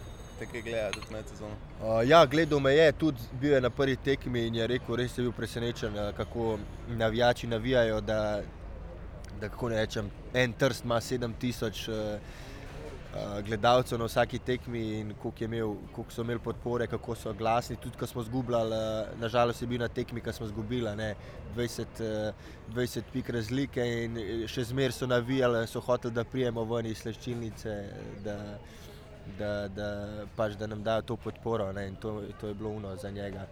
Uh, 1.80 2.02
ja, 2.09 2.26
gledal 2.26 2.61
me 2.61 2.75
je, 2.75 2.92
tudi 2.92 3.18
bil 3.40 3.52
je 3.52 3.61
na 3.61 3.71
prvi 3.71 3.97
tekmi 3.97 4.47
in 4.47 4.54
je 4.54 4.66
rekel, 4.66 4.97
res 4.97 5.18
je 5.18 5.23
bil 5.23 5.33
presenečen, 5.33 5.99
kako 6.16 6.59
navijači 6.88 7.47
navijajo, 7.47 8.00
da 8.00 8.40
da 9.40 9.49
kako 9.49 9.68
ne 9.68 9.76
rečem, 9.76 10.11
en 10.35 10.52
trst 10.52 10.85
ima 10.85 11.00
7000 11.00 11.88
uh, 11.88 12.21
uh, 13.14 13.45
gledalcev 13.47 13.99
na 13.99 14.04
vsaki 14.04 14.38
tekmi 14.38 14.80
in 15.00 15.14
koliko 15.23 16.11
so 16.11 16.23
imeli 16.23 16.40
podpore, 16.40 16.87
kako 16.87 17.14
so 17.14 17.33
glasni. 17.33 17.76
Tudi 17.76 17.99
ko 17.99 18.07
smo 18.07 18.23
izgubljali, 18.23 18.76
uh, 18.76 19.21
nažalost 19.21 19.62
je 19.62 19.68
bil 19.68 19.80
na 19.80 19.88
tekmi, 19.88 20.21
ko 20.21 20.33
smo 20.33 20.47
izgubili 20.47 20.90
20, 21.57 21.85
uh, 22.00 22.75
20 22.75 23.02
pik 23.12 23.30
razlike 23.30 23.87
in 24.04 24.18
še 24.49 24.64
zmeraj 24.64 24.92
so 24.92 25.07
navijali, 25.07 25.66
so 25.66 25.80
hoteli, 25.80 26.14
da 26.14 26.25
prijemo 26.25 26.64
ven 26.64 26.87
iz 26.87 26.99
slečilnice. 26.99 27.78
Da, 28.25 28.59
Da, 29.38 29.68
da, 29.68 29.87
pač, 30.37 30.54
da 30.56 30.66
nam 30.66 30.82
dajo 30.82 31.02
to 31.02 31.16
podporo, 31.16 31.70
in 31.80 31.97
to, 32.00 32.23
to 32.40 32.49
je 32.49 32.54
bilo 32.54 32.70
uno 32.70 32.97
za 32.97 33.11
njega. 33.11 33.47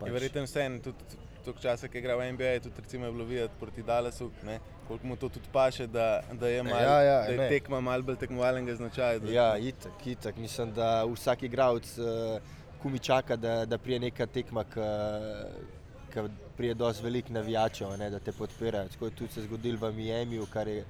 Pač. 0.00 0.10
Verjetno 0.10 0.42
vse, 0.42 0.64
tudi 0.82 1.20
toliko 1.44 1.62
časa, 1.62 1.88
ki 1.88 1.98
je 1.98 2.02
igral 2.02 2.18
v 2.18 2.32
NBA, 2.32 2.52
tudi 2.62 2.82
recimo 2.82 3.06
je 3.06 3.12
bilo 3.12 3.24
videti 3.24 3.54
proti 3.60 3.82
Dallasu, 3.82 4.30
ne, 4.46 4.58
koliko 4.88 5.06
mu 5.06 5.16
to 5.16 5.28
tudi 5.28 5.48
paše, 5.52 5.86
da, 5.86 6.22
da 6.32 6.48
je, 6.48 6.62
mal, 6.62 6.82
ja, 6.82 7.02
ja, 7.02 7.18
da 7.26 7.42
je 7.42 7.48
tekma 7.48 7.80
malo 7.80 8.02
bolj 8.02 8.16
tekmovalnega 8.16 8.74
značaja. 8.74 9.20
Ja, 9.30 9.58
itak, 9.58 10.06
itak. 10.06 10.36
Mislim, 10.36 10.72
da 10.72 11.04
vsak 11.04 11.42
igralec 11.42 11.98
uh, 11.98 12.42
kumi 12.82 12.98
čaka, 12.98 13.36
da, 13.36 13.64
da 13.64 13.78
prije 13.78 14.00
neka 14.00 14.26
tekma, 14.26 14.64
ki 14.64 16.26
prije 16.62 16.74
dosti 16.74 17.02
velik 17.02 17.28
navijačev, 17.28 17.96
ne, 17.98 18.10
da 18.10 18.18
te 18.18 18.32
podpirajo. 18.32 18.88
Tako 18.88 19.04
je 19.04 19.10
tudi 19.10 19.32
se 19.32 19.42
zgodil 19.42 19.76
v 19.80 19.88
Miami, 19.92 20.38
kar 20.52 20.68
je 20.68 20.84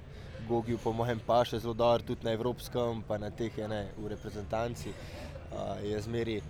Gogi 0.47 0.77
po 0.83 0.91
mojem 0.93 1.19
paše 1.25 1.59
zelo 1.59 1.73
dobro, 1.73 2.03
tudi 2.07 2.25
na 2.25 2.31
evropskem, 2.31 3.01
pa 3.07 3.17
na 3.17 3.29
teh 3.29 3.57
ne, 3.57 3.87
v 3.97 4.07
reprezentanci. 4.07 4.89
Uh, 4.89 5.81
je 5.83 6.01
zmeri 6.01 6.41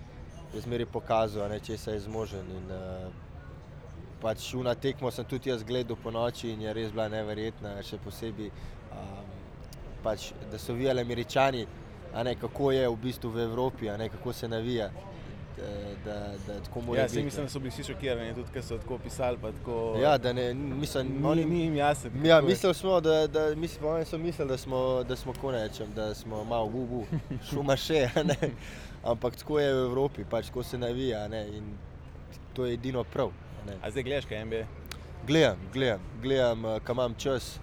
je 0.53 0.61
zmeri 0.61 0.85
pokazal, 0.85 1.47
ne, 1.49 1.59
če 1.59 1.77
se 1.77 1.93
je 1.93 1.99
zmožen. 1.99 2.51
In, 2.51 2.67
uh, 2.67 3.13
pač 4.21 4.49
na 4.59 4.75
tekmo 4.75 5.11
sem 5.11 5.25
tudi 5.25 5.49
jaz 5.49 5.63
gledal 5.63 5.95
po 6.03 6.11
noči 6.11 6.51
in 6.51 6.61
je 6.61 6.73
res 6.73 6.91
bila 6.91 7.07
neverjetna, 7.07 7.77
še 7.79 8.01
posebej, 8.03 8.51
um, 8.91 9.33
pač, 10.03 10.33
da 10.51 10.59
so 10.59 10.75
vijali 10.75 10.99
američani, 11.01 11.63
ne, 12.11 12.35
kako 12.35 12.71
je 12.75 12.89
v 12.89 13.01
bistvu 13.07 13.31
v 13.31 13.47
Evropi, 13.47 13.87
ne, 13.87 14.09
kako 14.09 14.33
se 14.33 14.51
navija. 14.51 14.91
Da, 15.57 16.12
da, 16.12 16.19
da 16.48 16.53
ja, 16.98 17.05
biti, 17.05 17.24
mislim, 17.24 17.45
da 17.45 17.50
so 17.50 17.60
bili 17.60 17.69
vsi 17.69 17.83
šokirani, 17.83 18.33
tudi 18.36 18.50
ker 18.53 18.63
so 18.63 18.77
tako 18.77 18.98
pisali. 18.98 19.38
Tako... 19.41 19.95
Ja, 20.01 20.17
da 20.17 20.33
ne, 20.33 20.53
mislim, 20.53 21.07
ni, 21.07 21.27
oni, 21.27 21.45
ni 21.45 21.60
jim 21.62 21.75
jasno. 21.75 22.10
Ja, 22.24 22.41
mislili 22.41 22.74
smo, 22.74 23.01
da, 23.01 23.27
da, 23.27 23.55
mislim, 23.55 23.86
oni 23.86 24.05
so 24.05 24.17
mislili, 24.17 24.50
da 24.50 24.57
smo, 24.57 25.03
da 25.03 25.15
smo 25.15 25.33
konečem, 25.41 25.93
da 25.95 26.13
smo 26.13 26.43
malo 26.43 26.67
gubu, 26.67 27.05
šuma 27.50 27.75
še. 27.75 28.10
Ampak 29.03 29.36
tako 29.36 29.60
je 29.60 29.74
v 29.74 29.86
Evropi, 29.86 30.25
pač 30.29 30.48
tako 30.48 30.63
se 30.63 30.77
navija 30.77 31.27
ne, 31.27 31.48
in 31.48 31.63
to 32.53 32.65
je 32.65 32.74
edino 32.74 33.03
prav. 33.03 33.31
Ne. 33.67 33.74
A 33.81 33.91
zdaj 33.91 34.03
gledaš, 34.03 34.25
kaj 34.25 34.45
MBA? 34.45 34.65
Gledam, 35.27 35.57
gledam, 35.74 36.00
gledam 36.22 36.65
uh, 36.65 36.79
kam 36.83 36.98
imam 36.98 37.15
čas. 37.17 37.60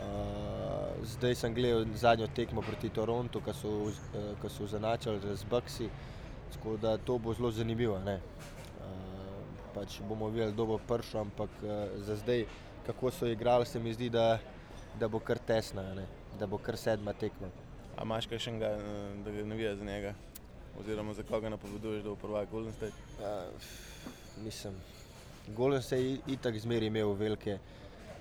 Uh, 0.00 1.04
zdaj 1.04 1.34
sem 1.34 1.54
gledal 1.54 1.84
zadnjo 1.94 2.26
tekmo 2.36 2.62
proti 2.62 2.88
Torontu, 2.88 3.40
ki 3.40 3.52
so, 3.56 3.68
uh, 3.68 4.50
so 4.50 4.66
zanačali 4.66 5.36
z 5.36 5.44
Buksi. 5.50 5.88
Tako 6.52 6.76
da 6.76 6.96
to 6.98 7.18
bo 7.18 7.34
zelo 7.34 7.50
zanimivo. 7.50 7.94
Uh, 7.96 8.18
pač 9.74 10.00
bomo 10.08 10.28
videli, 10.28 10.52
kdo 10.52 10.66
bo 10.66 10.78
prišel, 10.78 11.20
ampak 11.20 11.50
uh, 11.62 11.70
za 12.02 12.16
zdaj, 12.16 12.44
kako 12.86 13.10
so 13.10 13.26
igrali, 13.26 13.66
se 13.66 13.78
mi 13.78 13.94
zdi, 13.94 14.10
da, 14.10 14.38
da 14.98 15.08
bo 15.08 15.18
kar 15.18 15.38
tesna, 15.38 15.82
ne? 15.94 16.06
da 16.38 16.46
bo 16.46 16.58
kar 16.58 16.76
sedma 16.76 17.12
tekma. 17.12 17.48
A 17.96 18.04
imaš 18.04 18.26
kaj 18.26 18.38
še 18.38 18.50
enega, 18.50 18.70
da 19.24 19.30
ga 19.34 19.44
navija 19.44 19.74
za 19.76 19.84
njega? 19.84 20.14
Oziroma, 20.80 21.14
za 21.14 21.22
koga 21.28 21.50
napoveduješ, 21.52 22.02
da 22.02 22.10
bo 22.10 22.16
prvak 22.16 22.50
Golden 22.50 22.72
State? 22.72 22.96
Uh, 23.20 24.42
mislim. 24.44 24.74
Golden 25.56 25.82
se 25.82 25.98
je 25.98 26.18
itak 26.26 26.58
zmeri 26.58 26.86
imel 26.86 27.12
velike, 27.12 27.58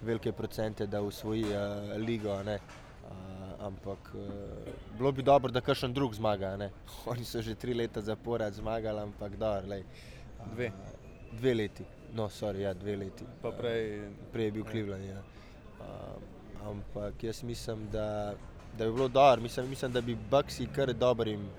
velike 0.01 0.31
procente, 0.31 0.88
da 0.88 1.01
usvoji 1.01 1.43
uh, 1.43 1.95
ligo. 1.98 2.33
Uh, 2.33 2.55
ampak 3.60 4.12
uh, 4.13 4.22
bilo 4.98 5.12
bi 5.12 5.24
dobro, 5.24 5.51
da 5.51 5.62
kakšen 5.62 5.94
drug 5.94 6.13
zmaga. 6.16 6.56
Ne? 6.58 6.70
Oni 7.12 7.25
so 7.25 7.42
že 7.42 7.56
tri 7.56 7.74
leta 7.74 8.01
zapored 8.01 8.54
zmagali, 8.54 9.00
ampak 9.00 9.38
da, 9.38 9.60
uh, 9.60 10.48
dve. 10.54 10.72
Dve 11.32 11.54
leti, 11.54 11.84
no, 12.13 12.25
sorry, 12.30 12.66
ja, 12.66 12.74
dve 12.74 12.96
leti. 12.96 13.25
Prej, 13.42 14.01
prej 14.34 14.46
je 14.46 14.51
bil 14.51 14.63
Cleveland. 14.66 15.06
Ja. 15.06 15.22
Uh, 15.80 16.18
ampak 16.70 17.24
jaz 17.24 17.44
mislim, 17.44 17.88
da, 17.92 18.34
da 18.78 18.86
bi 18.86 18.92
bilo 18.92 19.08
dobro, 19.08 19.42
mislim, 19.42 19.70
mislim, 19.70 19.92
da 19.92 20.01
bi 20.01 20.18
Bucksi 20.32 20.68
kar 20.75 20.94
dobrim 20.94 21.50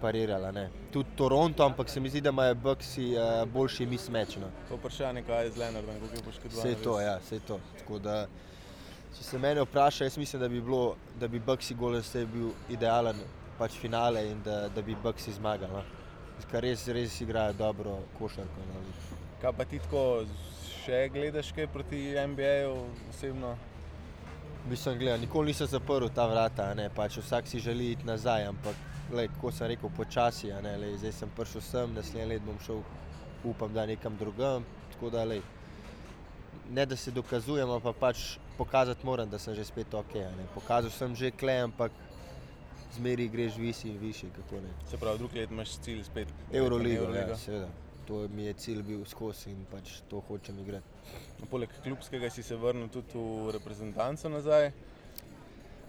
parirala. 0.00 0.52
Ne. 0.52 0.70
Tudi 0.92 1.08
Toronto, 1.16 1.64
ampak 1.64 1.88
se 1.88 2.00
mi 2.00 2.08
zdi, 2.08 2.20
da 2.20 2.28
imajo 2.28 2.54
Bucksi 2.54 3.14
uh, 3.16 3.48
boljši 3.52 3.86
mismeč. 3.86 4.36
No. 4.36 4.50
To 4.68 4.76
vprašanje, 4.76 5.22
kaj 5.22 5.44
je 5.44 5.50
z 5.50 5.56
Leonardom, 5.56 5.94
kako 5.94 6.16
je 6.16 6.22
poškodovan. 6.22 6.66
Vse 6.66 6.82
to, 6.84 7.00
ja, 7.00 7.16
vse 7.24 7.40
to. 7.40 7.60
Da, 7.98 8.26
če 9.14 9.24
se 9.24 9.38
mene 9.38 9.62
vpraša, 9.62 10.08
jaz 10.08 10.18
mislim, 10.18 10.42
da 10.42 10.48
bi, 10.48 10.60
bilo, 10.60 10.96
da 11.20 11.28
bi 11.28 11.40
Bucksi 11.40 11.74
Golden 11.74 12.02
State 12.02 12.26
bil 12.32 12.50
idealen 12.68 13.20
pač 13.58 13.78
finale 13.80 14.26
in 14.30 14.42
da, 14.44 14.66
da 14.68 14.82
bi 14.82 14.96
Bucksi 15.02 15.32
zmagali. 15.32 15.72
No. 15.72 15.84
Ker 16.50 16.62
res, 16.62 16.84
res 16.92 17.20
igrajo 17.20 17.54
dobro 17.56 17.96
košarko. 18.18 18.66
No. 18.68 18.82
Kaj 19.40 19.54
pa 19.56 19.64
ti 19.64 19.80
tako 19.82 20.02
še 20.82 21.06
gledaš 21.14 21.52
kaj 21.56 21.70
proti 21.72 22.02
NBA-ju 22.14 22.74
osebno? 23.10 23.54
Mislim, 24.66 24.98
gledam, 24.98 25.20
nikoli 25.22 25.52
nisem 25.52 25.70
zaprl 25.70 26.10
ta 26.14 26.26
vrata, 26.26 26.72
pač 26.94 27.20
vsak 27.22 27.46
si 27.46 27.62
želi 27.62 27.92
iti 27.94 28.06
nazaj, 28.06 28.48
ampak 28.50 28.74
lej, 29.14 29.28
kot 29.40 29.54
sem 29.54 29.70
rekel, 29.70 29.90
počasi. 29.96 30.50
Zdaj 30.98 31.12
sem 31.12 31.30
prišel 31.36 31.62
sem, 31.62 31.94
naslednji 31.94 32.26
let 32.32 32.42
bom 32.46 32.58
šel, 32.66 32.82
upam, 33.44 33.72
da 33.74 33.86
nekam 33.86 34.16
drugam. 34.18 34.66
Da, 35.12 35.24
lej, 35.24 35.42
ne 36.70 36.86
da 36.86 36.96
se 36.96 37.10
dokazujem, 37.10 37.68
pa 37.82 37.92
pač 37.92 38.38
pokazati 38.58 39.06
moram, 39.06 39.30
da 39.30 39.38
sem 39.38 39.54
že 39.54 39.64
spet 39.64 39.94
ok. 39.94 40.14
Pokazal 40.54 40.90
sem 40.90 41.14
že 41.16 41.30
klej, 41.30 41.62
ampak 41.68 41.92
zmeri 42.96 43.28
greš 43.28 43.56
visi 43.56 43.88
in 43.88 43.98
višji. 43.98 44.30
Se 44.90 44.96
pravi, 44.96 45.18
drugi 45.18 45.40
let 45.40 45.50
imaš 45.50 45.78
cilj 45.78 46.04
spet. 46.04 46.28
Euroligo, 46.52 47.12
ja, 47.14 47.36
seveda. 47.36 47.68
To 48.06 48.28
mi 48.28 48.44
je 48.44 48.52
cilj 48.52 48.82
bil 48.82 49.04
skozi 49.04 49.50
in 49.50 49.64
pač 49.70 50.00
to 50.10 50.20
hočem 50.28 50.58
igrati. 50.62 50.86
No, 51.40 51.46
poleg 51.50 51.70
klubskega 51.82 52.30
si 52.30 52.42
se 52.42 52.56
vrnil 52.56 52.88
tudi 52.88 53.18
v 53.18 53.50
reprezentanco 53.58 54.28
nazaj. 54.28 54.70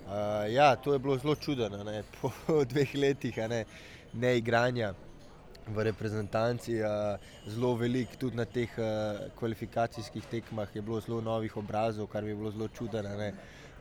Uh, 0.07 0.47
ja, 0.49 0.75
to 0.75 0.93
je 0.93 0.99
bilo 0.99 1.17
zelo 1.17 1.35
čudno, 1.35 1.83
ne? 1.83 2.03
po 2.21 2.31
dveh 2.71 2.95
letih 2.95 3.37
ne, 3.37 3.65
ne 4.13 4.37
igranja 4.37 4.93
v 5.67 5.83
reprezentanci. 5.83 6.79
Uh, 6.81 7.19
zelo 7.47 7.75
velik, 7.75 8.15
tudi 8.17 8.37
na 8.37 8.45
teh 8.45 8.69
uh, 8.77 9.31
kvalifikacijskih 9.39 10.25
tekmah 10.25 10.75
je 10.75 10.81
bilo 10.81 10.99
zelo 10.99 11.21
novih 11.21 11.57
obrazov, 11.57 12.07
kar 12.07 12.23
mi 12.23 12.29
je 12.29 12.35
bilo 12.35 12.51
zelo 12.51 12.67
čudno. 12.67 13.01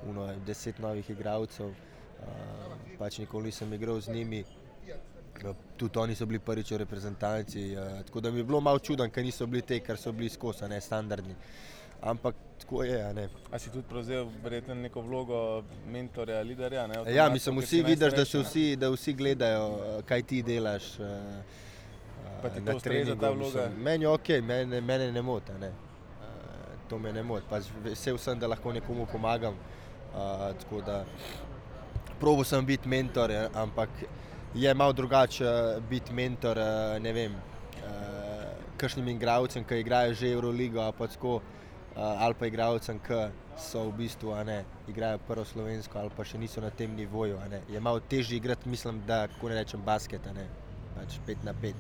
Uno, 0.07 0.29
deset 0.47 0.79
novih 0.79 1.11
igralcev, 1.11 1.67
uh, 1.67 1.75
pač 2.99 3.19
nikoli 3.19 3.47
nisem 3.53 3.73
igral 3.73 4.01
z 4.01 4.13
njimi. 4.13 4.45
Tudi 5.77 5.99
oni 5.99 6.15
so 6.15 6.27
bili 6.27 6.39
prvič 6.39 6.71
v 6.71 6.77
reprezentanci. 6.77 7.77
Uh, 7.77 8.03
tako 8.07 8.21
da 8.21 8.31
mi 8.31 8.39
je 8.39 8.45
bilo 8.45 8.61
malo 8.61 8.79
čudno, 8.79 9.09
ker 9.11 9.25
niso 9.25 9.47
bili 9.47 9.63
te, 9.63 9.81
kar 9.81 9.97
so 9.97 10.13
bili 10.13 10.29
skozi, 10.29 10.69
ne 10.69 10.81
standardni. 10.81 11.35
Ampak 12.03 12.35
tako 12.59 12.83
je. 12.85 13.05
Ali 13.05 13.61
si 13.61 13.71
tudi 13.71 13.85
prevzel 13.89 14.29
verjetno 14.45 14.75
neko 14.75 15.01
vlogo 15.01 15.65
mentorja, 15.89 16.43
liderja? 16.43 16.87
Ne, 16.87 17.15
ja, 17.15 17.29
mislim, 17.31 17.59
vsi 17.59 17.83
vidiš, 17.83 18.13
da, 18.13 18.23
vsi, 18.41 18.77
da 18.77 18.91
vsi 18.91 19.13
gledajo, 19.13 20.03
kaj 20.07 20.23
ti 20.23 20.43
delaš. 20.43 20.85
Pa 22.43 22.51
ti 22.51 22.63
to 22.65 22.77
ustreza 22.77 23.17
ta 23.17 23.31
vloga? 23.31 23.69
Meni 23.77 24.05
je 24.05 24.09
ok, 24.09 24.29
mene, 24.43 24.81
mene 24.81 25.11
ne 25.13 25.23
moti. 25.23 25.53
Ne. 25.61 25.73
To 26.89 26.99
me 26.99 27.13
ne 27.13 27.23
moti. 27.23 27.47
Pač 27.51 27.71
vesel 27.85 28.19
sem, 28.19 28.39
da 28.39 28.49
lahko 28.49 28.73
nekomu 28.73 29.07
pomagam. 29.13 29.57
Probo 32.21 32.45
sem 32.45 32.65
biti 32.65 32.89
mentor, 32.89 33.33
ampak 33.55 33.91
je 34.55 34.75
malo 34.75 34.93
drugače 34.93 35.81
biti 35.91 36.13
mentor, 36.13 36.57
ne 37.01 37.13
vem, 37.13 37.35
kakšnim 38.77 39.09
igravcem, 39.09 39.65
ki 39.65 39.81
igrajo 39.81 40.15
že 40.15 40.33
Euroligo. 40.33 40.81
Eh, 41.97 42.01
ali 42.01 42.35
pa 42.35 42.47
igravcem, 42.47 42.99
ki 43.01 43.31
so 43.57 43.87
v 43.89 43.93
bistvu, 43.97 44.35
ne, 44.45 44.65
igrajo 44.89 45.19
prvo 45.25 45.45
slovensko, 45.49 45.99
ali 45.99 46.11
pa 46.13 46.25
še 46.29 46.37
niso 46.39 46.61
na 46.61 46.69
tem 46.71 46.93
nivoju. 46.93 47.39
Je 47.73 47.81
malo 47.81 48.01
težje 48.01 48.37
igrati, 48.37 48.69
mislim, 48.69 49.01
da 49.07 49.23
lahko 49.25 49.49
rečem 49.49 49.81
basket, 49.81 50.27
ne 50.37 50.45
pač 50.93 51.17
pet 51.27 51.41
na 51.45 51.55
pet. 51.57 51.77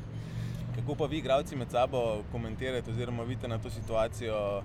Kako 0.76 0.94
pa 0.94 1.06
vi, 1.06 1.18
igravci, 1.18 1.56
med 1.56 1.70
sabo 1.70 2.22
komentirate, 2.32 2.90
oziroma 2.90 3.22
vidite 3.22 3.48
na 3.48 3.58
to 3.58 3.70
situacijo, 3.70 4.62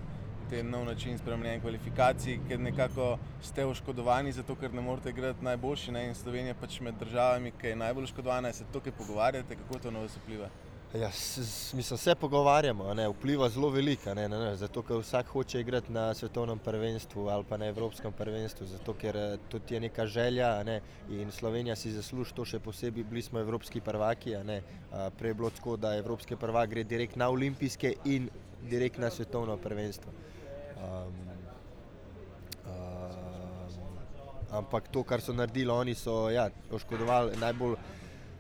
te 0.49 0.63
nov 0.63 0.85
način 0.85 1.17
spremenjene 1.17 1.61
kvalifikacije, 1.61 2.39
ker 2.47 2.59
nekako 2.59 3.17
ste 3.41 3.65
oškodovani, 3.65 4.31
zato 4.31 4.55
ker 4.55 4.73
ne 4.73 4.81
morete 4.81 5.09
igrati 5.09 5.45
najboljši. 5.45 5.91
Ne? 5.91 6.07
In 6.07 6.15
Slovenija 6.15 6.55
pač 6.61 6.79
med 6.79 6.99
državami, 6.99 7.53
ki 7.61 7.67
je 7.67 7.75
najbolj 7.75 8.09
oškodovana, 8.09 8.51
se 8.53 8.67
tukaj 8.73 8.91
pogovarjate, 8.91 9.55
kako 9.55 9.79
to 9.79 9.91
na 9.91 10.03
vas 10.03 10.17
vpliva. 10.17 10.49
Ja, 10.93 11.07
mislim, 11.73 11.97
se 11.97 12.15
pogovarjamo, 12.15 12.93
ne, 12.93 13.07
vpliva 13.09 13.49
zelo 13.49 13.69
veliko, 13.69 14.13
ne, 14.13 14.29
ne, 14.29 14.39
ne, 14.39 14.55
zato 14.59 14.81
ker 14.83 14.97
vsak 14.99 15.29
hoče 15.31 15.61
igrati 15.61 15.91
na 15.91 16.13
svetovnem 16.13 16.59
prvenstvu 16.59 17.29
ali 17.29 17.45
pa 17.49 17.57
na 17.57 17.65
evropskem 17.65 18.11
prvenstvu, 18.11 18.67
zato 18.67 18.93
ker 18.93 19.17
eh, 19.17 19.37
tudi 19.49 19.73
je 19.73 19.79
neka 19.79 20.05
želja 20.05 20.63
ne, 20.63 20.81
in 21.09 21.31
Slovenija 21.31 21.75
si 21.75 21.93
zasluži 21.95 22.33
to 22.35 22.45
še 22.45 22.59
posebej, 22.59 23.03
bili 23.03 23.23
smo 23.23 23.39
evropski 23.39 23.79
prvaki, 23.81 24.35
ne, 24.43 24.61
prej 25.17 25.29
je 25.29 25.33
bilo 25.33 25.49
tako, 25.49 25.77
da 25.77 25.95
evropski 25.95 26.35
prvak 26.35 26.69
gre 26.69 26.83
direkt 26.83 27.15
na 27.15 27.29
olimpijske 27.29 27.93
in 28.05 28.27
direkt 28.69 28.97
na 28.97 29.09
svetovno 29.09 29.57
prvenstvo. 29.57 30.11
Um, 30.75 31.15
um, 32.67 33.95
ampak 34.51 34.91
to, 34.91 35.03
kar 35.03 35.21
so 35.21 35.33
naredili, 35.33 35.71
oni 35.71 35.95
so 35.95 36.27
ja, 36.29 36.49
oškodovali 36.71 37.39
najbolj 37.39 37.79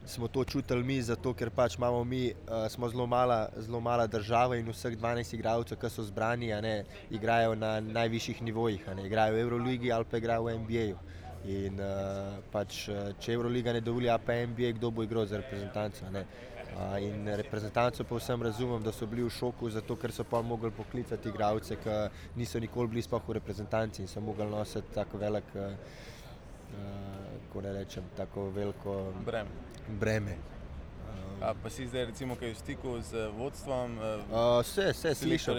smo 0.05 0.27
to 0.27 0.43
čutili 0.43 0.83
mi, 0.83 1.01
zato 1.01 1.33
ker 1.33 1.49
pač 1.49 1.77
imamo 1.77 2.03
mi, 2.03 2.33
uh, 2.49 2.89
zelo 2.89 3.07
mala, 3.07 3.49
zelo 3.57 3.79
mala 3.79 4.07
država 4.07 4.57
in 4.57 4.69
vseh 4.69 4.97
12 4.97 5.35
igralcev, 5.35 5.77
ki 5.77 5.89
so 5.89 6.03
zbrani, 6.03 6.51
ne, 6.61 6.83
igrajo 7.09 7.55
na 7.55 7.79
najvišjih 7.79 8.41
nivojih, 8.41 8.87
ne, 8.95 9.05
igrajo 9.05 9.35
v 9.35 9.41
Euroligi 9.45 9.91
ali 9.91 10.05
pa 10.05 10.17
igrajo 10.17 10.43
v 10.43 10.57
NBA. 10.57 10.85
-ju. 10.91 10.97
In 11.45 11.79
uh, 11.81 12.37
pač, 12.51 12.85
če 13.19 13.33
Euroliga 13.33 13.73
ne 13.73 13.81
dovoli, 13.81 14.09
pa 14.25 14.33
NBA, 14.45 14.75
kdo 14.77 14.91
bo 14.91 15.03
igral 15.03 15.25
za 15.25 15.37
reprezentanco. 15.37 16.05
Uh, 16.05 17.01
in 17.01 17.25
reprezentanco 17.35 18.03
pa 18.03 18.15
vsem 18.15 18.43
razumem, 18.43 18.83
da 18.83 18.91
so 18.91 19.05
bili 19.05 19.23
v 19.23 19.29
šoku, 19.29 19.69
zato 19.69 19.95
ker 19.95 20.11
so 20.11 20.23
pa 20.23 20.41
mogli 20.41 20.71
poklicati 20.71 21.29
igralce, 21.29 21.75
ki 21.75 21.97
niso 22.35 22.59
nikoli 22.59 22.87
bili 22.87 23.01
sploh 23.01 23.25
v 23.27 23.33
reprezentanci 23.39 24.01
in 24.01 24.07
so 24.07 24.21
mogli 24.21 24.45
nositi 24.45 24.93
tako 24.93 25.17
velik, 25.17 25.49
uh, 25.55 25.73
uh, 26.73 27.63
ne 27.63 27.73
rečem, 27.73 28.03
tako 28.17 28.49
veliko 28.49 29.13
breme 29.25 29.71
breme. 29.99 30.37
A 31.41 31.53
pa 31.63 31.69
si 31.69 31.87
zdaj, 31.87 32.05
recimo, 32.05 32.35
kaj 32.37 32.53
v 32.53 32.57
stiku 32.57 33.01
z 33.01 33.33
vodstvom? 33.33 33.97
Vse, 34.61 34.93
vse 34.93 35.15
slišim. 35.15 35.57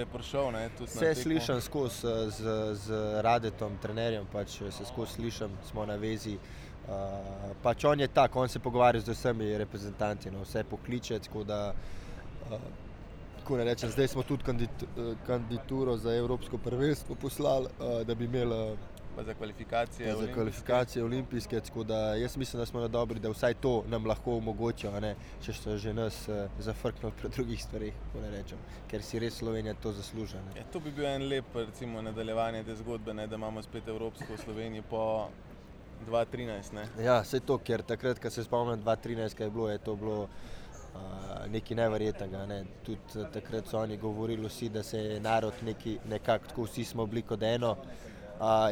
Vse 0.87 1.15
slišim 1.15 1.59
skozi 1.61 2.07
z, 2.31 2.41
z 2.79 2.87
Radetom, 3.19 3.75
trenerjem, 3.83 4.27
pač 4.31 4.63
se 4.63 4.87
skozi 4.87 5.19
slišim, 5.19 5.51
smo 5.67 5.87
na 5.87 5.99
vezi. 5.99 6.39
Uh, 6.83 7.51
pač 7.63 7.85
on 7.85 8.01
je 8.01 8.09
tak, 8.09 8.37
on 8.37 8.49
se 8.49 8.59
pogovarja 8.59 9.01
z 9.03 9.15
vsemi 9.15 9.51
reprezentanti, 9.59 10.31
no, 10.31 10.47
vse 10.47 10.63
pokliče. 10.71 11.19
Tako 11.19 11.45
da, 11.45 11.75
uh, 12.47 13.59
rečem, 13.59 13.91
zdaj 13.91 14.09
smo 14.15 14.23
tudi 14.23 14.47
kandid, 14.47 14.87
kandidaturo 15.27 15.97
za 15.97 16.15
Evropsko 16.15 16.59
prvenstvo 16.59 17.19
poslali, 17.19 17.67
uh, 17.67 18.07
da 18.07 18.15
bi 18.15 18.31
imeli. 18.31 18.79
Pa 19.17 19.23
za 19.23 19.35
kvalifikacije. 19.35 20.15
Pa 20.15 20.21
za 20.21 20.33
kvalifikacije 20.33 21.05
olimpijske. 21.05 21.61
Da 21.87 22.15
jaz 22.15 22.37
mislim, 22.37 22.61
da 22.61 22.67
smo 22.67 22.81
na 22.81 22.89
dobri, 22.89 23.21
da 23.21 23.29
vsaj 23.29 23.55
to 23.55 23.85
nam 23.89 24.07
lahko 24.07 24.37
omogočijo, 24.37 24.93
če 25.43 25.53
so 25.53 25.77
že 25.77 25.93
nas 25.95 26.29
uh, 26.29 26.51
zafrknili 26.59 27.13
pri 27.21 27.29
drugih 27.29 27.63
stvareh, 27.63 27.95
ker 28.89 29.03
si 29.03 29.19
res 29.19 29.37
Slovenija 29.37 29.75
to 29.75 29.93
zasluži. 29.93 30.37
Ja, 30.57 30.65
to 30.73 30.81
bi 30.81 30.91
bil 30.91 31.07
en 31.07 31.29
lep 31.29 31.55
recimo, 31.55 32.03
nadaljevanje 32.03 32.65
te 32.65 32.77
zgodbe, 32.77 33.15
ne, 33.15 33.27
da 33.27 33.37
imamo 33.37 33.63
spet 33.63 33.89
Evropsko 33.89 34.37
Slovenijo 34.45 34.83
po 34.91 35.29
2013. 36.09 37.03
Ja, 37.05 37.21
vse 37.21 37.41
to, 37.41 37.59
ker 37.59 37.83
takrat, 37.83 38.19
ko 38.19 38.31
se 38.31 38.45
spomnim 38.45 38.85
2013, 38.85 39.37
kaj 39.37 39.47
je 39.47 39.51
bilo, 39.51 39.71
je 39.71 39.79
to 39.79 39.97
bilo. 39.97 40.29
Uh, 40.93 41.47
nekaj 41.49 41.77
nevrjetnega. 41.77 42.43
Ne. 42.47 42.65
Tudi 42.85 43.17
uh, 43.17 43.29
takrat 43.33 43.69
so 43.69 43.79
oni 43.81 43.97
govorili, 43.97 44.49
vsi, 44.49 44.69
da 44.69 44.83
se 44.83 44.99
je 44.99 45.21
narod 45.21 45.63
neki, 45.65 45.99
nekako 46.09 46.49
tako, 46.49 46.67
vsi 46.69 46.85
smo 46.85 47.07
bili 47.07 47.23
kot 47.23 47.43
eno. 47.43 47.71
Uh, 47.71 48.12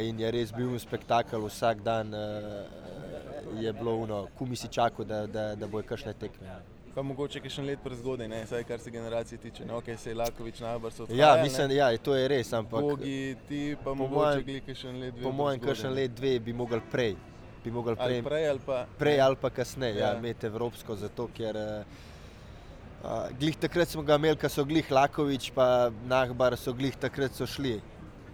in 0.02 0.18
je 0.20 0.30
res 0.30 0.52
bil 0.52 0.78
spektakel 0.78 1.44
vsak 1.46 1.82
dan, 1.86 2.14
uh, 2.14 3.60
je 3.60 3.72
bilo 3.72 3.94
uno, 3.96 4.26
kumi 4.38 4.56
si 4.56 4.68
čakal, 4.68 5.04
da, 5.04 5.26
da, 5.26 5.54
da 5.54 5.66
bojo 5.66 5.86
kakšne 5.86 6.14
tekme. 6.18 6.58
Pa 6.94 7.02
mogoče 7.06 7.38
še 7.46 7.60
en 7.62 7.68
let 7.70 7.82
prezgodaj, 7.84 8.26
ne 8.28 8.40
vsaj 8.42 8.64
kar 8.66 8.80
se 8.82 8.90
generacije 8.90 9.38
tiče, 9.38 9.64
ne 9.66 9.76
okay, 9.78 9.96
se 9.96 10.10
je 10.10 10.16
Lakovič 10.18 10.58
najbolj 10.64 10.94
soočil. 10.96 11.18
Ja, 11.20 11.36
mislim, 11.42 11.70
ja, 11.76 11.90
to 12.02 12.16
je 12.18 12.26
res. 12.28 12.50
Ampak, 12.52 12.82
Bogi, 12.82 13.36
ti 13.48 13.60
pa 13.84 13.94
mogoče 13.94 14.42
glika 14.42 14.74
še 14.74 14.90
en 14.90 14.98
let, 15.04 15.14
dve. 15.14 15.26
Po 15.28 15.32
mojem, 15.38 15.62
kar 15.62 15.78
še 15.78 15.86
en 15.86 15.94
let, 15.94 16.16
dve 16.18 16.32
bi 16.42 16.54
mogli 16.56 16.82
prej. 16.90 17.14
Bi 17.62 17.70
mogli 17.70 17.94
prej, 17.94 18.18
ali 18.18 18.26
prej 18.26 18.48
ali 18.50 18.62
pa, 18.66 18.80
prej 18.98 19.20
ali 19.20 19.38
pa 19.38 19.50
kasneje, 19.54 20.00
ja. 20.00 20.10
ja, 20.10 20.18
imeti 20.18 20.48
evropsko, 20.48 20.96
zato 20.96 21.28
ker 21.36 21.58
uh, 21.60 23.28
glih 23.38 23.58
takrat 23.60 23.92
smo 23.92 24.02
ga 24.02 24.18
imeli, 24.18 24.40
ko 24.40 24.50
so 24.50 24.64
glih 24.66 24.90
Lakovič, 24.90 25.50
pa 25.54 25.92
Nahbar 26.10 26.58
so 26.58 26.74
glih 26.74 26.96
takrat 26.98 27.38
so 27.38 27.46
šli. 27.46 27.78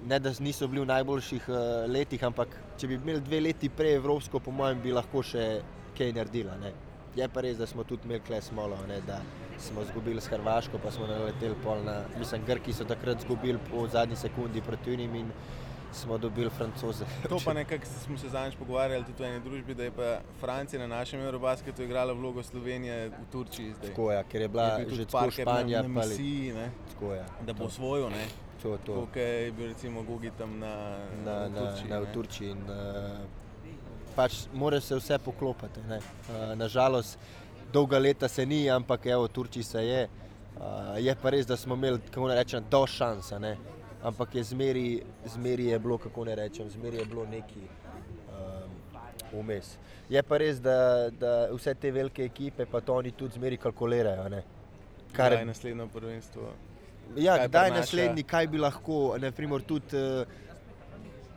Ne, 0.06 0.18
da 0.20 0.30
niso 0.40 0.68
bili 0.68 0.84
v 0.84 0.90
najboljših 0.90 1.48
uh, 1.48 1.56
letih, 1.90 2.22
ampak 2.24 2.52
če 2.78 2.86
bi 2.86 2.98
imeli 2.98 3.20
dve 3.20 3.40
leti 3.40 3.68
prej 3.68 3.96
Evropsko, 3.96 4.38
po 4.38 4.52
mojem, 4.54 4.82
bi 4.84 4.92
lahko 4.94 5.22
še 5.24 5.46
kaj 5.96 6.12
naredila. 6.14 6.54
Ne. 6.62 6.72
Je 7.16 7.26
pa 7.32 7.42
res, 7.42 7.56
da 7.56 7.66
smo 7.66 7.84
tudi 7.84 8.04
imeli 8.04 8.20
kles 8.22 8.52
molo, 8.54 8.76
ne, 8.88 9.00
da 9.06 9.22
smo 9.58 9.82
izgubili 9.82 10.20
s 10.20 10.28
Hrvaško, 10.28 10.78
pa 10.78 10.92
smo 10.92 11.08
naleteli 11.08 11.56
pol 11.64 11.80
na, 11.84 12.02
mislim, 12.18 12.44
Grki 12.46 12.76
so 12.76 12.84
takrat 12.84 13.24
izgubili 13.24 13.58
po 13.70 13.86
zadnji 13.88 14.16
sekundi 14.20 14.62
proti 14.62 14.96
njim 14.96 15.32
smo 15.92 16.18
dobili 16.18 16.50
francoze. 16.50 17.04
To 17.28 17.38
pa 17.44 17.52
nekako 17.60 17.84
smo 17.86 18.18
se 18.18 18.28
zadnjič 18.28 18.58
pogovarjali 18.58 19.04
tudi 19.04 19.22
v 19.22 19.26
eni 19.26 19.40
družbi, 19.40 19.74
da 19.74 19.84
je 19.84 19.90
pa 19.90 20.18
Francija 20.40 20.80
na 20.80 20.86
našem 20.86 21.20
Eurobasketu 21.20 21.82
igrala 21.82 22.12
vlogo 22.12 22.42
Slovenije 22.42 23.08
v 23.08 23.24
Turčiji. 23.32 23.72
Zdaj. 23.74 23.88
Tako 23.88 24.12
je, 24.12 24.24
ker 24.30 24.40
je 24.40 24.48
bila 24.48 24.64
je 24.64 24.90
že 24.90 25.06
tako 25.06 25.30
Španija, 25.30 25.82
na, 25.82 25.88
na 25.88 26.00
misiji, 26.00 26.52
ne, 26.52 26.70
tako 26.92 27.14
je, 27.14 27.24
da 27.46 27.52
bo 27.52 27.70
svojo. 27.70 28.10
To, 28.66 28.78
to. 28.82 28.94
Tukaj 29.00 29.44
je 29.44 29.52
bil 29.52 29.68
recimo 29.70 30.02
Gogi 30.02 30.30
tam 30.38 30.58
na, 30.58 30.98
na, 31.24 31.34
na, 31.48 31.60
Turčiji, 31.60 31.90
na, 31.90 32.00
na 32.00 32.12
Turčiji. 32.12 32.50
In, 32.50 32.62
uh, 32.66 34.10
pač 34.16 34.40
mora 34.54 34.80
se 34.80 34.98
vse 34.98 35.18
poklopiti. 35.22 35.84
Uh, 35.86 36.56
nažalost, 36.58 37.18
dolga 37.72 37.98
leta 37.98 38.28
se 38.28 38.46
ni, 38.46 38.64
ampak 38.70 39.06
evo, 39.06 39.28
Turčiji 39.28 39.62
se 39.62 39.86
je. 39.86 40.02
Uh, 40.56 40.98
je 40.98 41.14
pa 41.22 41.30
res, 41.30 41.46
da 41.46 41.56
smo 41.56 41.78
imeli, 41.78 42.02
kako 42.10 42.28
ne 42.28 42.42
rečem, 42.42 42.64
do 42.70 42.82
šansa. 42.90 43.38
Ne 43.38 43.56
ampak 44.06 44.34
je 44.34 44.42
zmeri, 44.42 45.02
zmeri 45.24 45.66
je 45.66 45.78
bilo, 45.78 45.98
kako 45.98 46.24
ne 46.24 46.34
rečem, 46.34 46.70
zmeri 46.70 46.96
je 46.96 47.04
bilo 47.04 47.26
neki 47.26 47.60
um, 48.30 49.40
vmes. 49.40 49.76
Je 50.08 50.22
pa 50.22 50.38
res, 50.38 50.60
da, 50.62 51.10
da 51.10 51.32
vse 51.50 51.74
te 51.74 51.90
velike 51.90 52.24
ekipe, 52.24 52.66
pa 52.66 52.80
to 52.80 52.94
oni 52.94 53.10
tudi 53.10 53.34
zmeri 53.34 53.56
kalkulirajo. 53.56 54.28
Ne? 54.28 54.42
Kar 55.12 55.32
je 55.32 55.44
naslednjo 55.44 55.88
prvenstvo? 55.92 56.52
Ja, 57.16 57.46
kdaj 57.46 57.68
je 57.68 57.74
naslednji, 57.74 58.22
kaj 58.22 58.46
bi 58.46 58.58
lahko, 58.58 59.16
naprimer, 59.20 59.62
tudi. 59.62 59.96
Uh, 59.96 60.42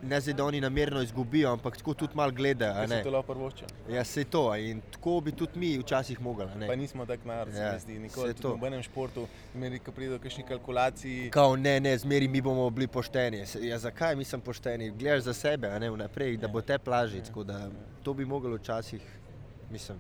ne 0.02 0.22
zdaj, 0.22 0.34
da 0.34 0.46
oni 0.46 0.62
namerno 0.62 1.02
izgubijo, 1.02 1.52
ampak 1.52 1.78
tako 1.78 1.94
tudi 1.94 2.16
malo 2.16 2.32
gledajo. 2.32 2.88
Se 2.88 3.04
to 3.04 3.12
lahko 3.12 3.34
prvošče. 3.34 3.66
Ja, 3.90 4.04
se 4.04 4.24
to 4.24 4.56
in 4.56 4.82
tako 4.92 5.22
bi 5.22 5.32
tudi 5.32 5.60
mi 5.60 5.78
včasih 5.78 6.22
mogli. 6.22 6.46
Pa 6.68 6.76
nismo 6.76 7.06
tako 7.06 7.28
narod, 7.28 7.54
ja, 7.54 7.74
se 7.74 7.80
zdi, 7.80 8.00
nikoli 8.00 8.34
v 8.34 8.44
nobenem 8.44 8.84
športu, 8.84 9.28
ko 9.86 9.92
pride 9.92 10.12
do 10.12 10.20
kakšnih 10.20 10.46
kalkulacij. 10.48 11.30
Kao, 11.30 11.56
ne, 11.56 11.80
ne, 11.80 11.98
zmeri 11.98 12.28
mi 12.28 12.42
bomo 12.42 12.70
bili 12.70 12.88
pošteni. 12.88 13.44
Ja, 13.62 13.78
zakaj 13.78 14.16
mi 14.16 14.24
smo 14.24 14.40
pošteni? 14.40 14.92
Gledaš 14.92 15.24
za 15.24 15.34
sebe, 15.34 15.68
a 15.68 15.80
ne 15.80 15.92
vnaprej, 15.92 16.38
da 16.38 16.48
bo 16.48 16.62
te 16.62 16.78
plaži. 16.78 17.18
Ja. 17.18 17.70
To 18.04 18.14
bi 18.14 18.26
mogli 18.26 18.58
včasih, 18.58 19.02
mislim. 19.72 19.98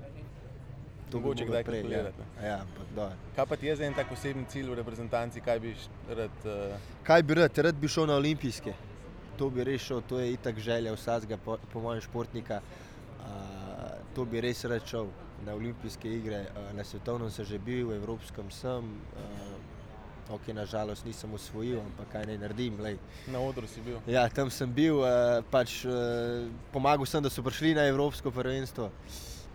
Mogoče 1.13 1.45
kdaj 1.49 1.63
prej 1.63 1.83
gledati. 1.83 2.27
Ja, 2.43 2.59
ja, 2.97 3.09
kaj 3.35 3.45
pa 3.49 3.57
ti 3.57 3.67
je 3.67 3.75
za 3.75 3.87
en 3.87 3.97
tak 3.97 4.11
osebni 4.11 4.45
cilj 4.49 4.69
v 4.69 4.77
reprezentanci, 4.83 5.41
kaj 5.41 5.59
bi 5.59 5.73
rad? 6.09 6.45
Uh... 6.45 6.77
Kaj 7.03 7.23
bi 7.23 7.41
rad? 7.41 7.57
Rad 7.57 7.81
bi 7.81 7.89
šel 7.89 8.07
na 8.11 8.19
olimpijske 8.21 8.75
to 9.39 9.49
bi 9.49 9.63
rešil, 9.63 10.01
to 10.01 10.19
je 10.19 10.33
itak 10.33 10.59
želja 10.59 10.93
vsakega, 10.93 11.37
po, 11.37 11.57
po 11.73 11.79
mojem, 11.79 12.01
športnika. 12.01 12.59
Uh, 12.59 13.25
to 14.15 14.25
bi 14.25 14.41
res 14.41 14.65
rečel 14.67 15.07
na 15.45 15.55
olimpijske 15.55 16.11
igre, 16.11 16.41
uh, 16.51 16.73
na 16.75 16.83
svetovnem 16.83 17.31
sem 17.31 17.45
že 17.45 17.59
bil, 17.59 17.87
v 17.87 17.95
evropskem 18.01 18.51
sem. 18.51 18.91
Uh, 19.15 20.35
ok, 20.35 20.51
nažalost 20.53 21.07
nisem 21.07 21.31
usvojil, 21.33 21.79
ampak 21.79 22.11
kaj 22.11 22.27
naj 22.27 22.37
naredim. 22.43 22.75
Lej. 22.83 22.99
Na 23.31 23.39
odru 23.39 23.67
si 23.67 23.81
bil. 23.81 24.01
Ja, 24.07 24.27
tam 24.29 24.51
sem 24.51 24.67
bil, 24.67 24.99
uh, 24.99 25.39
pač, 25.51 25.85
uh, 25.87 26.51
pomagal 26.75 27.07
sem, 27.07 27.23
da 27.23 27.31
so 27.31 27.43
prišli 27.45 27.77
na 27.79 27.87
evropsko 27.87 28.35
prvenstvo. 28.35 28.91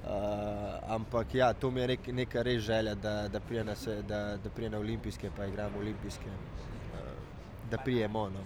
Uh, 0.05 0.11
ampak 0.93 1.35
ja, 1.35 1.53
to 1.53 1.71
mi 1.71 1.81
je 1.81 1.87
nek, 1.87 2.07
neka 2.07 2.43
res 2.43 2.61
želja, 2.63 2.95
da, 2.95 3.29
da 3.29 3.41
prije 3.41 3.65
na, 3.65 3.75
na 4.71 4.79
olimpijske, 4.79 5.31
pa 5.37 5.47
igramo 5.47 5.79
olimpijske, 5.79 6.29
uh, 6.29 6.99
da 7.71 7.79
prijemo. 7.79 8.29
No. 8.29 8.41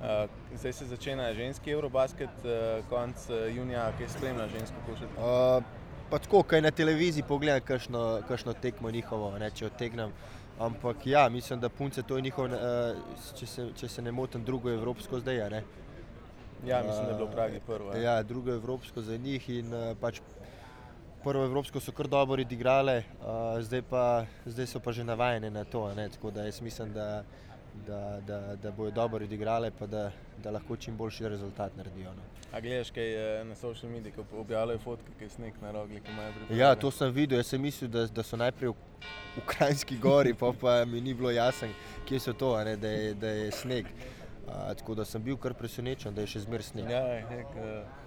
Uh, 0.00 0.30
zdaj 0.54 0.72
se 0.72 0.86
začne 0.86 1.34
ženski 1.34 1.70
Eurobasket, 1.70 2.30
uh, 2.44 2.84
konec 2.88 3.26
uh, 3.30 3.56
junija, 3.56 3.90
ki 3.98 4.06
spremlja 4.08 4.46
žensko 4.48 4.76
košarko. 4.86 5.14
Uh, 5.18 5.64
pa 6.10 6.18
tako, 6.18 6.42
kaj 6.42 6.62
na 6.62 6.70
televiziji 6.70 7.24
pogledaj, 7.28 7.60
kakšno 8.28 8.52
tekmo 8.62 8.90
njihovo, 8.90 9.32
ne, 9.38 9.50
če 9.50 9.66
odtegnem. 9.66 10.12
Ampak 10.58 11.06
ja, 11.06 11.28
mislim, 11.28 11.60
da 11.60 11.68
punce 11.68 12.02
to 12.02 12.16
je 12.16 12.22
njihovo, 12.22 12.48
uh, 12.48 13.34
če, 13.34 13.66
če 13.74 13.88
se 13.88 14.02
ne 14.02 14.12
motim, 14.12 14.44
drugo 14.44 14.70
evropsko 14.70 15.20
zdaj. 15.20 15.42
Ne? 15.50 15.64
Ja, 16.66 16.82
mislim, 16.86 17.04
da 17.04 17.10
je 17.10 17.16
bilo 17.16 17.28
v 17.28 17.32
Pragi 17.32 17.60
prvo. 17.66 17.92
Ja, 17.92 18.02
ja 18.12 18.22
drugo 18.22 18.52
evropsko 18.52 19.02
za 19.02 19.16
njih 19.16 19.50
in 19.50 19.74
uh, 19.74 19.96
pač. 20.00 20.20
Prvo 21.26 21.42
evropsko 21.44 21.80
so 21.82 21.90
kar 21.90 22.06
dobro 22.06 22.38
odigrale, 22.42 23.00
uh, 23.18 23.58
zdaj, 23.58 23.82
pa, 23.90 24.02
zdaj 24.46 24.66
so 24.70 24.80
pa 24.80 24.92
že 24.94 25.04
navajene 25.04 25.50
na 25.50 25.64
to. 25.64 25.82
Ne? 25.94 26.08
Tako 26.08 26.30
da 26.30 26.44
jaz 26.46 26.60
mislim, 26.62 26.92
da 26.94 27.24
da, 27.86 28.20
da, 28.26 28.56
da 28.56 28.70
bojo 28.70 28.90
dobro 28.90 29.24
odigrali, 29.24 29.70
pa 29.78 29.86
da, 29.86 30.10
da 30.42 30.50
lahko 30.50 30.76
čim 30.76 30.96
boljši 30.96 31.28
rezultat 31.28 31.76
naredijo. 31.76 32.14
No. 32.14 32.22
A 32.52 32.60
gledaš, 32.60 32.90
kaj 32.90 33.44
na 33.44 33.54
social 33.54 33.92
medijih, 33.92 34.14
ko 34.16 34.40
objavljajo 34.40 34.78
fotke, 34.78 35.12
ki 35.18 35.24
je 35.24 35.30
sneg 35.30 35.54
na 35.62 35.70
rogli, 35.70 36.00
ki 36.00 36.12
imajo 36.12 36.32
pripravljeno? 36.32 36.62
Ja, 36.62 36.74
to 36.74 36.90
sem 36.90 37.12
videl. 37.12 37.38
Jaz 37.38 37.46
sem 37.46 37.62
mislil, 37.62 37.90
da, 37.90 38.06
da 38.06 38.22
so 38.22 38.36
najprej 38.36 38.70
v 38.70 38.74
Ukrajinski 39.42 39.98
gori, 39.98 40.34
pa, 40.34 40.52
pa 40.60 40.84
mi 40.84 41.00
ni 41.00 41.14
bilo 41.14 41.30
jasno, 41.30 41.68
kje 42.08 42.20
so 42.20 42.32
to, 42.32 42.54
ne, 42.64 42.76
da, 42.76 42.88
je, 42.88 43.14
da 43.14 43.28
je 43.28 43.50
sneg. 43.52 43.86
A, 44.48 44.74
tako 44.74 44.94
da 44.94 45.04
sem 45.04 45.22
bil 45.22 45.36
kar 45.36 45.54
presenečen, 45.54 46.14
da 46.14 46.22
je 46.22 46.36
še 46.36 46.46
zmeraj 46.46 46.70
sneg. 46.70 46.90
Ja, 46.90 47.04
hek, 47.30 47.56
uh... 47.56 48.05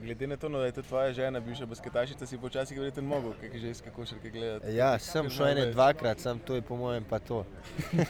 Glede 0.00 0.26
na 0.26 0.36
to, 0.36 0.48
no, 0.48 0.58
da 0.58 0.66
je 0.66 0.72
to 0.72 0.82
tvoja 0.82 1.12
žena, 1.12 1.40
bivša 1.40 1.66
basketašica, 1.66 2.26
si 2.26 2.38
počasi 2.38 2.76
verjetno 2.76 3.02
mogel, 3.02 3.32
kaj 3.40 3.58
že 3.58 3.70
izkako 3.70 3.96
košarke 3.96 4.30
gledati. 4.30 4.74
Ja, 4.76 4.98
sem 4.98 5.30
šel 5.30 5.46
ene 5.46 5.66
dvakrat, 5.72 6.20
sam 6.20 6.38
to 6.38 6.54
je 6.54 6.62
po 6.62 6.76
mojem 6.76 7.04
pa 7.04 7.18
to. 7.18 7.44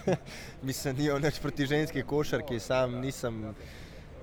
Mislim, 0.69 0.97
ni 0.99 1.11
več 1.23 1.39
proti 1.39 1.67
ženski 1.67 2.03
košarki, 2.03 2.59
sam 2.61 2.99
nisem, 3.01 3.55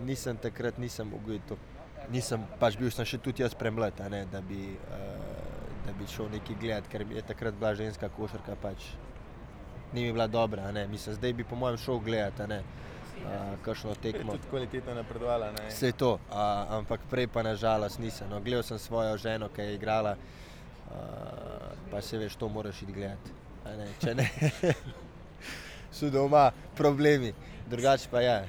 nisem 0.03 0.37
takrat 0.37 0.77
nisem 0.77 1.07
mogel 1.07 1.39
to. 1.47 1.55
Nisem 2.11 2.43
pač 2.59 2.75
bil 2.75 2.91
sem 2.91 3.07
še 3.07 3.21
tudi 3.23 3.45
jaz 3.45 3.55
premlad, 3.55 3.95
da, 4.31 4.41
bi, 4.41 4.75
uh, 4.91 5.71
da 5.87 5.95
bi 5.95 6.09
šel 6.11 6.27
neki 6.35 6.59
gledati, 6.59 6.91
ker 6.91 7.07
je 7.15 7.23
takrat 7.31 7.55
bila 7.55 7.71
ženska 7.79 8.09
košarka 8.17 8.59
pač 8.59 8.91
ni 9.93 10.03
mi 10.03 10.11
bila 10.11 10.27
dobra, 10.27 10.71
mislim, 10.87 11.15
zdaj 11.15 11.33
bi 11.33 11.43
po 11.43 11.55
mojem 11.55 11.77
šel 11.77 11.99
gledati 11.99 12.43
kakšno 13.65 13.95
tekmo. 13.95 14.31
Tudi 14.35 14.49
kvaliteta 14.49 14.93
napredovala. 14.93 15.51
Vse 15.69 15.91
to, 15.91 16.19
a, 16.31 16.65
ampak 16.77 17.01
prej 17.09 17.27
pa 17.27 17.43
nažalost 17.43 17.99
nisem. 17.99 18.29
No, 18.29 18.41
gledal 18.41 18.63
sem 18.63 18.79
svojo 18.79 19.17
ženo, 19.17 19.49
ki 19.49 19.61
je 19.61 19.75
igrala, 19.75 20.15
a, 20.15 20.95
pa 21.91 22.01
se 22.01 22.17
veš, 22.17 22.35
to 22.35 22.49
moraš 22.49 22.81
iti 22.81 22.93
gledati. 22.93 23.37
Ne, 23.65 23.87
če 24.01 24.15
ne, 24.15 24.25
so 25.95 26.09
doma 26.09 26.49
problemi, 26.75 27.33
drugače 27.69 28.09
pa 28.11 28.21
je. 28.21 28.27
Ja. 28.27 28.41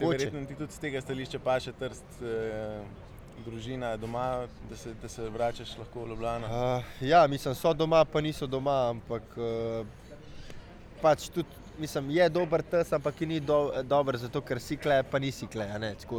Verjetno 0.00 0.44
ti 0.46 0.54
tudi 0.54 0.72
z 0.72 0.78
tega 0.78 1.00
stališča 1.00 1.38
pa 1.42 1.60
še 1.60 1.72
trst. 1.72 2.22
E, 2.22 3.04
Družina 3.38 3.92
doma, 3.96 4.48
da 4.66 4.76
se, 4.76 4.90
da 4.98 5.08
se 5.08 5.28
vračaš 5.30 5.76
lahko 5.78 6.02
v 6.02 6.08
Ljubljano. 6.10 6.48
Uh, 6.50 6.88
ja, 7.06 7.20
mislim, 7.30 7.54
so 7.54 7.70
doma, 7.72 8.00
pa 8.04 8.18
niso 8.20 8.48
doma, 8.50 8.90
ampak 8.90 9.36
uh, 9.38 9.86
pač 10.98 11.28
tudi 11.30 11.67
mislim, 11.78 12.10
je 12.10 12.28
dober 12.28 12.62
tes, 12.62 12.92
ampak 12.92 13.20
ni 13.20 13.40
do, 13.40 13.72
dober, 13.84 14.16
zato 14.16 14.42
ker 14.42 14.60
si 14.60 14.76
kle, 14.76 15.02
pa 15.02 15.18
nisi 15.18 15.46
kle. 15.46 15.68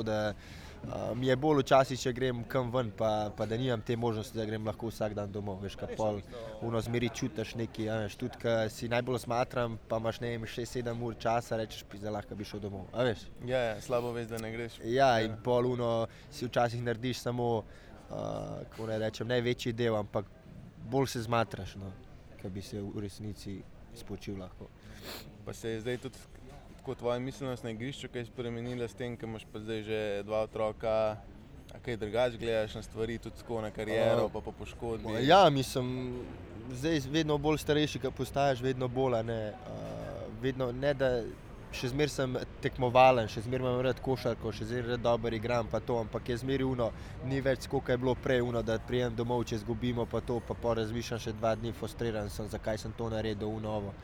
Da, 0.04 0.34
Uh, 0.80 1.18
mi 1.18 1.28
je 1.28 1.36
bolj 1.36 1.60
včasih, 1.60 2.00
če 2.00 2.12
grem 2.16 2.38
kam 2.48 2.70
ven, 2.72 2.88
pa, 2.96 3.10
pa 3.36 3.44
da 3.46 3.58
nimam 3.60 3.82
te 3.84 3.98
možnosti, 4.00 4.38
da 4.38 4.46
grem 4.48 4.64
lahko 4.66 4.88
vsak 4.88 5.14
dan 5.18 5.32
domov. 5.32 5.58
Veš, 5.60 5.76
kaj 5.76 5.92
pol, 6.00 6.22
uno 6.66 6.80
zmeri 6.82 7.10
čutiš 7.12 7.52
nekaj, 7.60 7.86
ja, 7.86 7.98
veš, 8.06 8.16
tudi 8.22 8.40
ko 8.40 8.54
si 8.72 8.88
najbolj 8.90 9.20
smatram, 9.26 9.76
pa 9.92 10.00
imaš 10.00 10.22
ne 10.24 10.32
vem, 10.32 10.48
6-7 10.48 11.04
ur 11.06 11.18
časa, 11.20 11.60
rečeš, 11.60 11.84
da 12.00 12.14
lahko 12.16 12.38
bi 12.40 12.48
šel 12.48 12.64
domov. 12.64 12.88
A 12.96 13.04
veš? 13.10 13.26
Ja, 13.46 13.60
ja, 13.68 13.76
slabo 13.84 14.14
veš, 14.16 14.30
da 14.32 14.40
ne 14.40 14.54
greš. 14.56 14.80
Ja, 14.88 15.12
in 15.26 15.36
pol 15.44 15.68
uno 15.74 15.92
si 16.32 16.48
včasih 16.48 16.82
narediš 16.86 17.26
samo, 17.28 17.50
uh, 17.60 18.16
kako 18.72 18.88
ne 18.88 19.02
rečem, 19.04 19.28
ne 19.28 19.42
večji 19.44 19.76
del, 19.76 20.00
ampak 20.00 20.32
bolj 20.90 21.12
se 21.12 21.26
zmatraš, 21.28 21.76
no, 21.84 21.92
kaj 22.40 22.56
bi 22.56 22.64
se 22.64 22.80
v 22.82 23.04
resnici 23.04 23.60
spočil 24.00 24.40
lahko. 24.40 24.72
Pa 25.50 25.54
se 25.54 25.70
je 25.70 25.80
zdaj 25.82 25.98
tudi 25.98 26.18
tako 26.78 26.96
tvoja 26.96 27.20
miselnost 27.20 27.64
na 27.64 27.72
igrišču, 27.72 28.08
kaj 28.14 28.28
spremenila 28.28 28.86
s 28.88 28.94
tem, 28.94 29.16
ker 29.18 29.26
imaš 29.26 29.48
pa 29.50 29.58
zdaj 29.60 29.80
že 29.84 30.02
dva 30.28 30.44
otroka. 30.46 30.92
Kaj 31.86 31.98
drugače 31.98 32.38
gledaš 32.38 32.76
na 32.76 32.82
stvari, 32.86 33.18
tudi 33.18 33.42
tako 33.42 33.62
na 33.62 33.72
kariero, 33.72 34.28
uh, 34.28 34.32
pa 34.34 34.44
po 34.46 34.52
poškodbi? 34.52 35.26
Ja, 35.26 35.50
mislim, 35.50 36.20
zdaj 36.70 37.02
vedno 37.10 37.38
bolj 37.38 37.58
starejši, 37.66 38.00
ki 38.00 38.12
postaješ, 38.18 38.62
vedno 38.62 38.88
bolj. 38.88 39.24
Ne, 39.26 39.40
uh, 39.50 40.22
vedno, 40.42 40.70
ne 40.72 40.94
da 40.94 41.10
še 41.74 41.90
zmeraj 41.96 42.14
sem 42.14 42.38
tekmovalen, 42.62 43.26
še 43.26 43.48
zmeraj 43.50 43.66
imam 43.66 43.82
rad 43.90 44.06
košarko, 44.06 44.54
še 44.54 44.70
zmeraj 44.70 45.02
dobro 45.02 45.34
igram, 45.34 45.66
pa 45.66 45.82
to, 45.82 45.98
ampak 45.98 46.30
je 46.30 46.38
zmeraj 46.46 46.70
uno, 46.70 46.92
ni 47.26 47.42
več 47.42 47.66
tako, 47.66 47.82
kot 47.82 47.98
je 47.98 48.04
bilo 48.06 48.14
prej, 48.14 48.46
uno, 48.46 48.62
da 48.62 48.78
prijem 48.78 49.18
domov, 49.18 49.48
če 49.50 49.64
izgubimo, 49.64 50.06
pa 50.06 50.22
to, 50.22 50.38
pa 50.46 50.54
po 50.54 50.78
razmišljam 50.78 51.26
še 51.26 51.38
dva 51.42 51.58
dni, 51.58 51.74
frustriran 51.74 52.30
sem, 52.30 52.54
zakaj 52.54 52.86
sem 52.86 52.94
to 52.94 53.10
naredil, 53.10 53.50
uno. 53.50 53.78
Ovo 53.82 53.98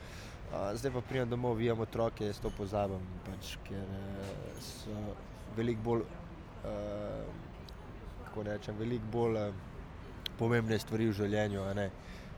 zdaj 0.76 0.92
pa 0.92 1.02
pridem 1.02 1.30
domov, 1.30 1.58
vijem 1.58 1.80
otroke, 1.80 2.26
jaz 2.26 2.40
to 2.40 2.52
pozabim, 2.58 3.02
pač, 3.26 3.56
ker 3.68 3.82
eh, 3.82 4.60
so 4.64 5.16
veliko 5.56 5.82
bolj, 5.84 6.04
uh, 6.68 7.24
kako 8.26 8.44
rečem, 8.50 8.78
veliko 8.80 9.08
bolj 9.12 9.40
uh, 9.40 9.64
pomembne 10.40 10.80
stvari 10.80 11.10
v 11.10 11.16
življenju. 11.22 11.64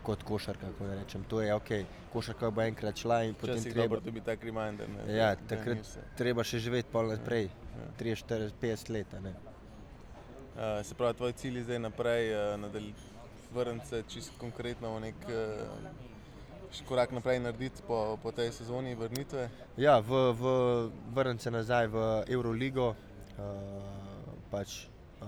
Kot 0.08 0.22
košarka, 0.24 0.70
kako 0.72 0.88
rečem, 0.88 1.24
to 1.28 1.42
je 1.44 1.52
ok. 1.52 1.72
Košarka 2.14 2.52
bo 2.56 2.62
enkrat 2.64 3.02
šla 3.02 3.24
in 3.28 3.34
potem 3.36 3.60
se 3.60 3.74
treba. 3.74 4.00
Bi 4.00 4.22
tak 4.24 4.46
reminder. 4.46 4.88
Ne, 4.94 5.08
ja, 5.12 5.34
takrat 5.50 5.90
treba 6.16 6.46
še 6.48 6.62
živeti 6.64 6.94
pol 6.94 7.12
naprej, 7.12 7.50
ja. 7.50 7.90
3, 8.00 8.16
4, 8.24 8.54
50 8.62 8.94
let. 8.96 9.18
Uh, 9.18 10.80
se 10.88 10.96
pravi, 10.96 11.18
tvoj 11.20 11.36
cilj 11.42 11.60
je 11.60 11.66
zdaj 11.68 11.82
naprej, 11.90 12.32
uh, 12.38 12.78
vrniti 13.52 13.90
se 13.90 14.04
čisto 14.08 14.38
konkretno 14.40 14.96
v 14.96 15.10
nek. 15.10 15.28
Uh, 15.28 16.06
še 16.72 16.86
korak 16.88 17.12
naprej 17.16 17.40
narediti 17.40 17.84
po, 17.88 18.18
po 18.22 18.32
tej 18.32 18.52
sezoni 18.52 18.96
vrnitve? 18.96 19.48
Ja, 19.80 20.00
v, 20.00 20.34
v, 20.36 20.44
vrnem 21.16 21.40
se 21.40 21.52
nazaj 21.52 21.88
v 21.88 21.98
Euroligo. 22.28 22.96
Uh, 23.38 23.46
pač, 24.50 24.88
uh, 25.22 25.28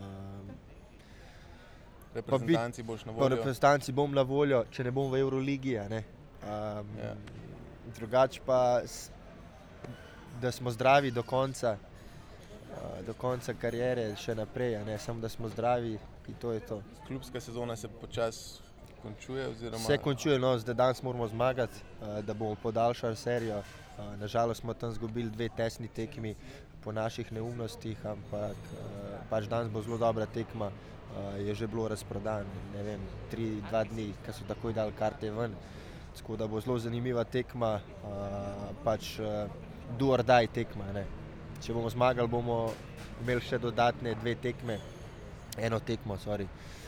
reprezentanci 2.15 2.83
boš 2.83 3.05
na 3.05 3.13
voljo. 3.13 3.35
Reprezentanci 3.35 3.93
bom 3.93 4.13
na 4.13 4.25
voljo, 4.25 4.63
če 4.73 4.87
ne 4.87 4.91
bom 4.91 5.11
v 5.11 5.21
Euroligi. 5.21 5.77
Um, 5.77 5.99
ja. 6.97 7.13
Drugače 7.95 8.41
pa, 8.45 8.81
da 10.41 10.51
smo 10.51 10.71
zdravi 10.71 11.11
do 11.11 11.23
konca, 11.23 11.75
uh, 11.77 12.97
do 13.05 13.13
konca 13.13 13.53
karijere, 13.53 14.11
še 14.17 14.35
naprej, 14.35 14.79
samo 14.97 15.21
da 15.21 15.29
smo 15.29 15.49
zdravi. 15.49 15.97
To 16.41 16.53
to. 16.61 16.75
Klubska 17.07 17.41
sezona 17.41 17.73
se 17.75 17.87
počasi 17.89 18.68
končuje. 19.03 19.47
Oziroma... 19.47 19.83
Se 19.83 19.97
končuje, 19.97 20.39
no, 20.39 20.57
zdaj 20.57 20.75
danes 20.75 21.03
moramo 21.03 21.27
zmagati, 21.27 21.81
uh, 22.01 22.19
da 22.25 22.33
bomo 22.33 22.55
podaljšali 22.63 23.15
serijo. 23.15 23.57
Uh, 23.59 24.19
nažalost 24.19 24.61
smo 24.61 24.73
tam 24.73 24.91
izgubili 24.91 25.29
dve 25.29 25.49
tesni 25.57 25.87
tekmi 25.87 26.35
po 26.83 26.91
naših 26.91 27.31
neumnostih, 27.31 28.05
ampak 28.05 28.55
uh, 28.55 28.79
pač 29.29 29.47
danes 29.51 29.71
bo 29.71 29.81
zelo 29.81 29.97
dobra 29.97 30.25
tekma. 30.25 30.71
Je 31.39 31.55
že 31.55 31.67
bilo 31.67 31.87
razprodan, 31.89 32.45
ne 32.75 32.83
vem, 32.83 33.01
tri, 33.31 33.47
dva 33.69 33.81
dni, 33.83 34.11
ki 34.25 34.33
so 34.33 34.45
takoj 34.47 34.75
dali 34.77 34.93
karte 34.93 35.31
ven. 35.33 35.55
Tako 36.17 36.35
da 36.37 36.47
bo 36.47 36.61
zelo 36.61 36.77
zanimiva 36.79 37.23
tekma, 37.23 37.79
pač 38.83 39.15
uh, 39.17 39.49
duordaj 39.97 40.51
tekma. 40.53 40.91
Ne. 40.93 41.07
Če 41.65 41.73
bomo 41.73 41.89
zmagali, 41.89 42.29
bomo 42.29 42.59
imeli 43.23 43.41
še 43.41 43.57
dodatne 43.57 44.13
dve 44.21 44.35
tekme, 44.37 44.77
eno 45.57 45.79
tekmo, 45.79 46.17
sorry. 46.21 46.45
Uh, 46.45 46.79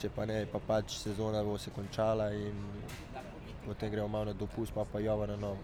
če 0.00 0.10
pa 0.14 0.26
ne, 0.26 0.42
pa 0.50 0.60
pač 0.60 0.98
sezona 1.00 1.42
bo 1.44 1.56
se 1.58 1.70
končala 1.70 2.32
in 2.34 2.58
potem 3.66 3.90
gremo 3.90 4.08
malo 4.08 4.30
na 4.30 4.32
dopust, 4.32 4.74
pa 4.74 4.84
pa 4.84 5.00
jova 5.00 5.26
na 5.26 5.36
novo. 5.36 5.58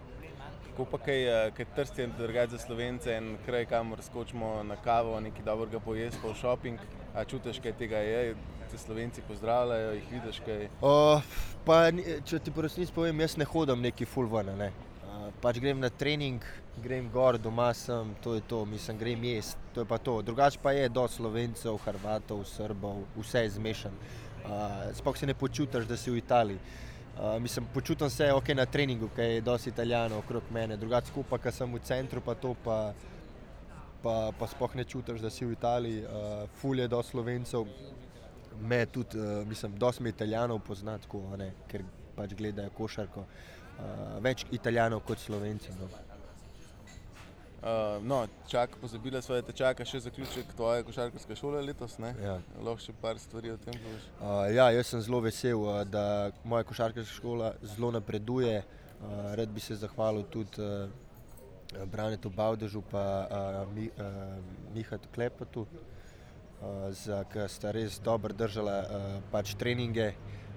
Kako 0.73 0.87
pa 0.89 0.99
kaj, 1.05 1.51
kaj 1.57 1.67
trsti 1.77 2.03
in 2.03 2.13
drugače 2.19 2.57
za 2.57 2.59
slovence 2.59 3.13
in 3.13 3.37
kraj, 3.47 3.67
kamor 3.69 4.01
skočimo 4.03 4.63
na 4.65 4.77
kavo, 4.77 5.21
nekaj 5.21 5.45
dobrega 5.45 5.81
pojesti, 5.81 6.21
pa 6.23 6.33
v 6.33 6.39
shopping, 6.39 6.79
a 7.15 7.25
čutiš 7.29 7.61
kaj 7.61 7.77
tega 7.77 8.01
je, 8.01 8.35
te 8.71 8.79
slovenci 8.79 9.23
pozdravljajo, 9.29 9.93
jih 9.99 10.09
vidiš 10.13 10.41
kaj? 10.47 10.65
Uh, 10.81 11.35
pa, 11.67 11.85
če 12.25 12.41
ti 12.41 12.55
po 12.55 12.65
resnici 12.65 12.95
povem, 12.95 13.21
jaz 13.21 13.37
ne 13.37 13.45
hodim 13.45 13.85
neki 13.85 14.09
full 14.09 14.33
ven, 14.33 14.55
ne. 14.57 14.71
Uh, 15.05 15.29
pač 15.45 15.61
grem 15.61 15.83
na 15.83 15.93
trening, 15.93 16.41
grem 16.81 17.11
gor, 17.11 17.39
doma 17.39 17.75
sem, 17.75 18.15
to 18.23 18.35
je 18.35 18.41
to, 18.49 18.65
mislim, 18.65 18.99
grem 18.99 19.25
jesti, 19.25 19.61
to 19.75 19.81
je 19.81 19.87
pa 19.87 19.99
to. 19.99 20.23
Drugače 20.23 20.59
pa 20.63 20.73
je 20.73 20.89
do 20.89 21.09
slovencev, 21.09 21.77
hrvatov, 21.85 22.45
srbov, 22.45 23.05
vse 23.17 23.45
je 23.45 23.51
zmešan. 23.51 23.93
Uh, 24.43 24.95
Sploh 24.95 25.17
se 25.17 25.27
ne 25.27 25.35
počutiš, 25.35 25.87
da 25.87 25.97
si 25.97 26.11
v 26.11 26.19
Italiji. 26.19 26.59
Uh, 26.59 27.43
mislim, 27.43 27.67
počutim 27.75 28.11
se 28.11 28.33
ok 28.33 28.49
na 28.49 28.67
treningu, 28.67 29.09
ker 29.17 29.31
je 29.31 29.41
dosti 29.41 29.71
italijanov 29.71 30.19
okrog 30.19 30.43
mene, 30.51 30.77
drugače 30.77 31.13
skupaj, 31.13 31.39
ker 31.39 31.53
sem 31.53 31.75
v 31.75 31.81
centru, 31.85 32.21
pa 32.21 32.35
to 32.35 32.55
pa, 32.65 32.95
pa, 34.03 34.33
pa 34.39 34.47
sploh 34.49 34.75
ne 34.75 34.85
čutiš, 34.85 35.21
da 35.21 35.31
si 35.31 35.45
v 35.45 35.53
Italiji. 35.53 36.05
Uh, 36.05 36.49
ful 36.61 36.81
je 36.81 36.89
do 36.89 37.03
slovencev, 37.03 37.69
me 38.61 38.87
tudi, 38.87 39.19
uh, 39.19 39.47
mislim, 39.49 39.77
dosti 39.79 40.09
italijanov 40.09 40.65
poznati, 40.67 41.07
ker 41.69 41.85
pač 42.17 42.35
gledajo 42.35 42.71
košarko. 42.71 43.27
Uh, 43.73 44.19
več 44.25 44.47
italijanov 44.51 45.05
kot 45.07 45.19
slovencev. 45.19 45.77
No. 45.81 46.12
Uh, 47.63 48.03
no, 48.03 48.27
čaka, 48.49 48.75
pozabila 48.81 49.21
sva, 49.23 49.37
da 49.39 49.47
te 49.47 49.53
čaka 49.55 49.85
še 49.87 50.01
zaključek 50.03 50.49
tvoje 50.59 50.83
košarkarske 50.83 51.37
šole 51.39 51.61
letos. 51.63 51.93
Ja. 52.19 52.41
Lahko 52.59 52.83
še 52.83 52.95
par 52.99 53.21
stvari 53.23 53.53
o 53.55 53.59
tem 53.63 53.77
poveš. 53.79 54.09
Uh, 54.19 54.49
ja, 54.51 54.65
jaz 54.75 54.89
sem 54.91 55.03
zelo 55.07 55.21
vesel, 55.23 55.63
uh, 55.63 55.85
da 55.87 56.33
moja 56.43 56.67
košarkarska 56.67 57.15
šola 57.21 57.53
zelo 57.63 57.93
napreduje. 57.95 58.57
Uh, 58.99 59.31
rad 59.39 59.55
bi 59.55 59.63
se 59.63 59.77
zahvalil 59.79 60.25
tudi 60.27 60.59
uh, 60.59 60.91
Branetu 61.87 62.33
Bavdežu 62.35 62.83
in 62.83 62.99
uh, 62.99 63.63
Mi, 63.71 63.87
uh, 63.95 64.43
Mihatu 64.75 65.13
Klepatu, 65.15 65.63
uh, 65.63 67.23
ki 67.31 67.47
sta 67.47 67.71
res 67.71 68.01
dobro 68.03 68.35
držala 68.35 68.77
uh, 68.83 69.07
pač 69.31 69.55
treninge. 69.55 70.17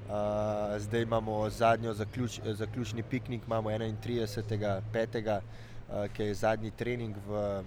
Uh, 0.10 0.74
zdaj 0.82 1.06
imamo 1.06 1.38
zadnjo 1.50 1.94
zaključ, 1.94 2.42
zaključni 2.46 3.04
piknik, 3.04 3.46
imamo 3.46 3.70
31.5 3.70 5.42
uh, 5.90 6.08
ki 6.14 6.24
je 6.24 6.34
zadnji 6.34 6.72
trening 6.72 7.16
v 7.28 7.64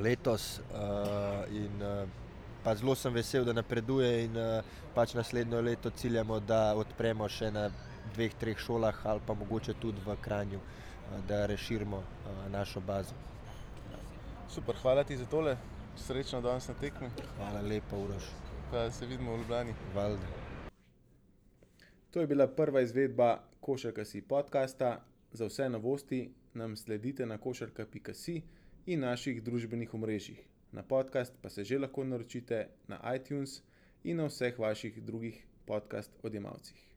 letos. 0.00 0.60
Uh, 0.70 1.44
in, 1.54 1.82
uh, 1.82 2.08
pa 2.64 2.74
zelo 2.74 2.94
sem 2.94 3.12
vesel, 3.12 3.44
da 3.44 3.52
napreduje 3.52 4.24
in 4.24 4.36
uh, 4.36 4.64
pač 4.94 5.14
naslednjo 5.14 5.60
leto 5.60 5.90
ciljamo, 5.90 6.40
da 6.40 6.74
odpremo 6.76 7.28
še 7.28 7.50
na 7.50 7.68
dveh, 8.14 8.34
treh 8.40 8.58
šolah 8.58 9.06
ali 9.06 9.20
pa 9.26 9.34
mogoče 9.34 9.74
tudi 9.80 10.00
v 10.06 10.16
Kranju, 10.20 10.58
uh, 10.58 11.20
da 11.28 11.46
razširimo 11.46 11.98
uh, 11.98 12.44
našo 12.52 12.80
bazo. 12.80 13.14
Super, 14.48 14.76
hvala 14.82 15.04
ti 15.04 15.16
za 15.16 15.26
tole, 15.26 15.56
srečno 15.96 16.40
danes 16.40 16.68
na 16.68 16.74
tekmi. 16.80 17.10
Hvala 17.36 17.60
lepa, 17.60 17.96
Uroš. 17.96 18.30
Pa 18.70 18.90
se 18.90 19.06
vidimo 19.06 19.34
v 19.34 19.38
Ljubljani. 19.38 19.74
Valde. 19.94 20.26
To 22.10 22.20
je 22.20 22.26
bila 22.26 22.46
prva 22.46 22.80
izvedba 22.80 23.40
Košarka 23.60 24.04
si 24.04 24.22
podcasta. 24.22 25.00
Za 25.32 25.46
vse 25.46 25.68
novosti 25.68 26.30
nam 26.54 26.76
sledite 26.76 27.26
na 27.26 27.38
košarka.si 27.38 28.42
in 28.86 29.00
naših 29.00 29.42
družbenih 29.42 29.94
omrežjih. 29.94 30.40
Na 30.72 30.82
podcast 30.82 31.34
pa 31.42 31.50
se 31.50 31.64
že 31.64 31.78
lahko 31.78 32.04
naročite 32.04 32.68
na 32.88 33.00
iTunes 33.14 33.62
in 34.04 34.16
na 34.16 34.26
vseh 34.26 34.58
vaših 34.58 35.02
drugih 35.02 35.46
podcast 35.66 36.10
odjemalcih. 36.22 36.93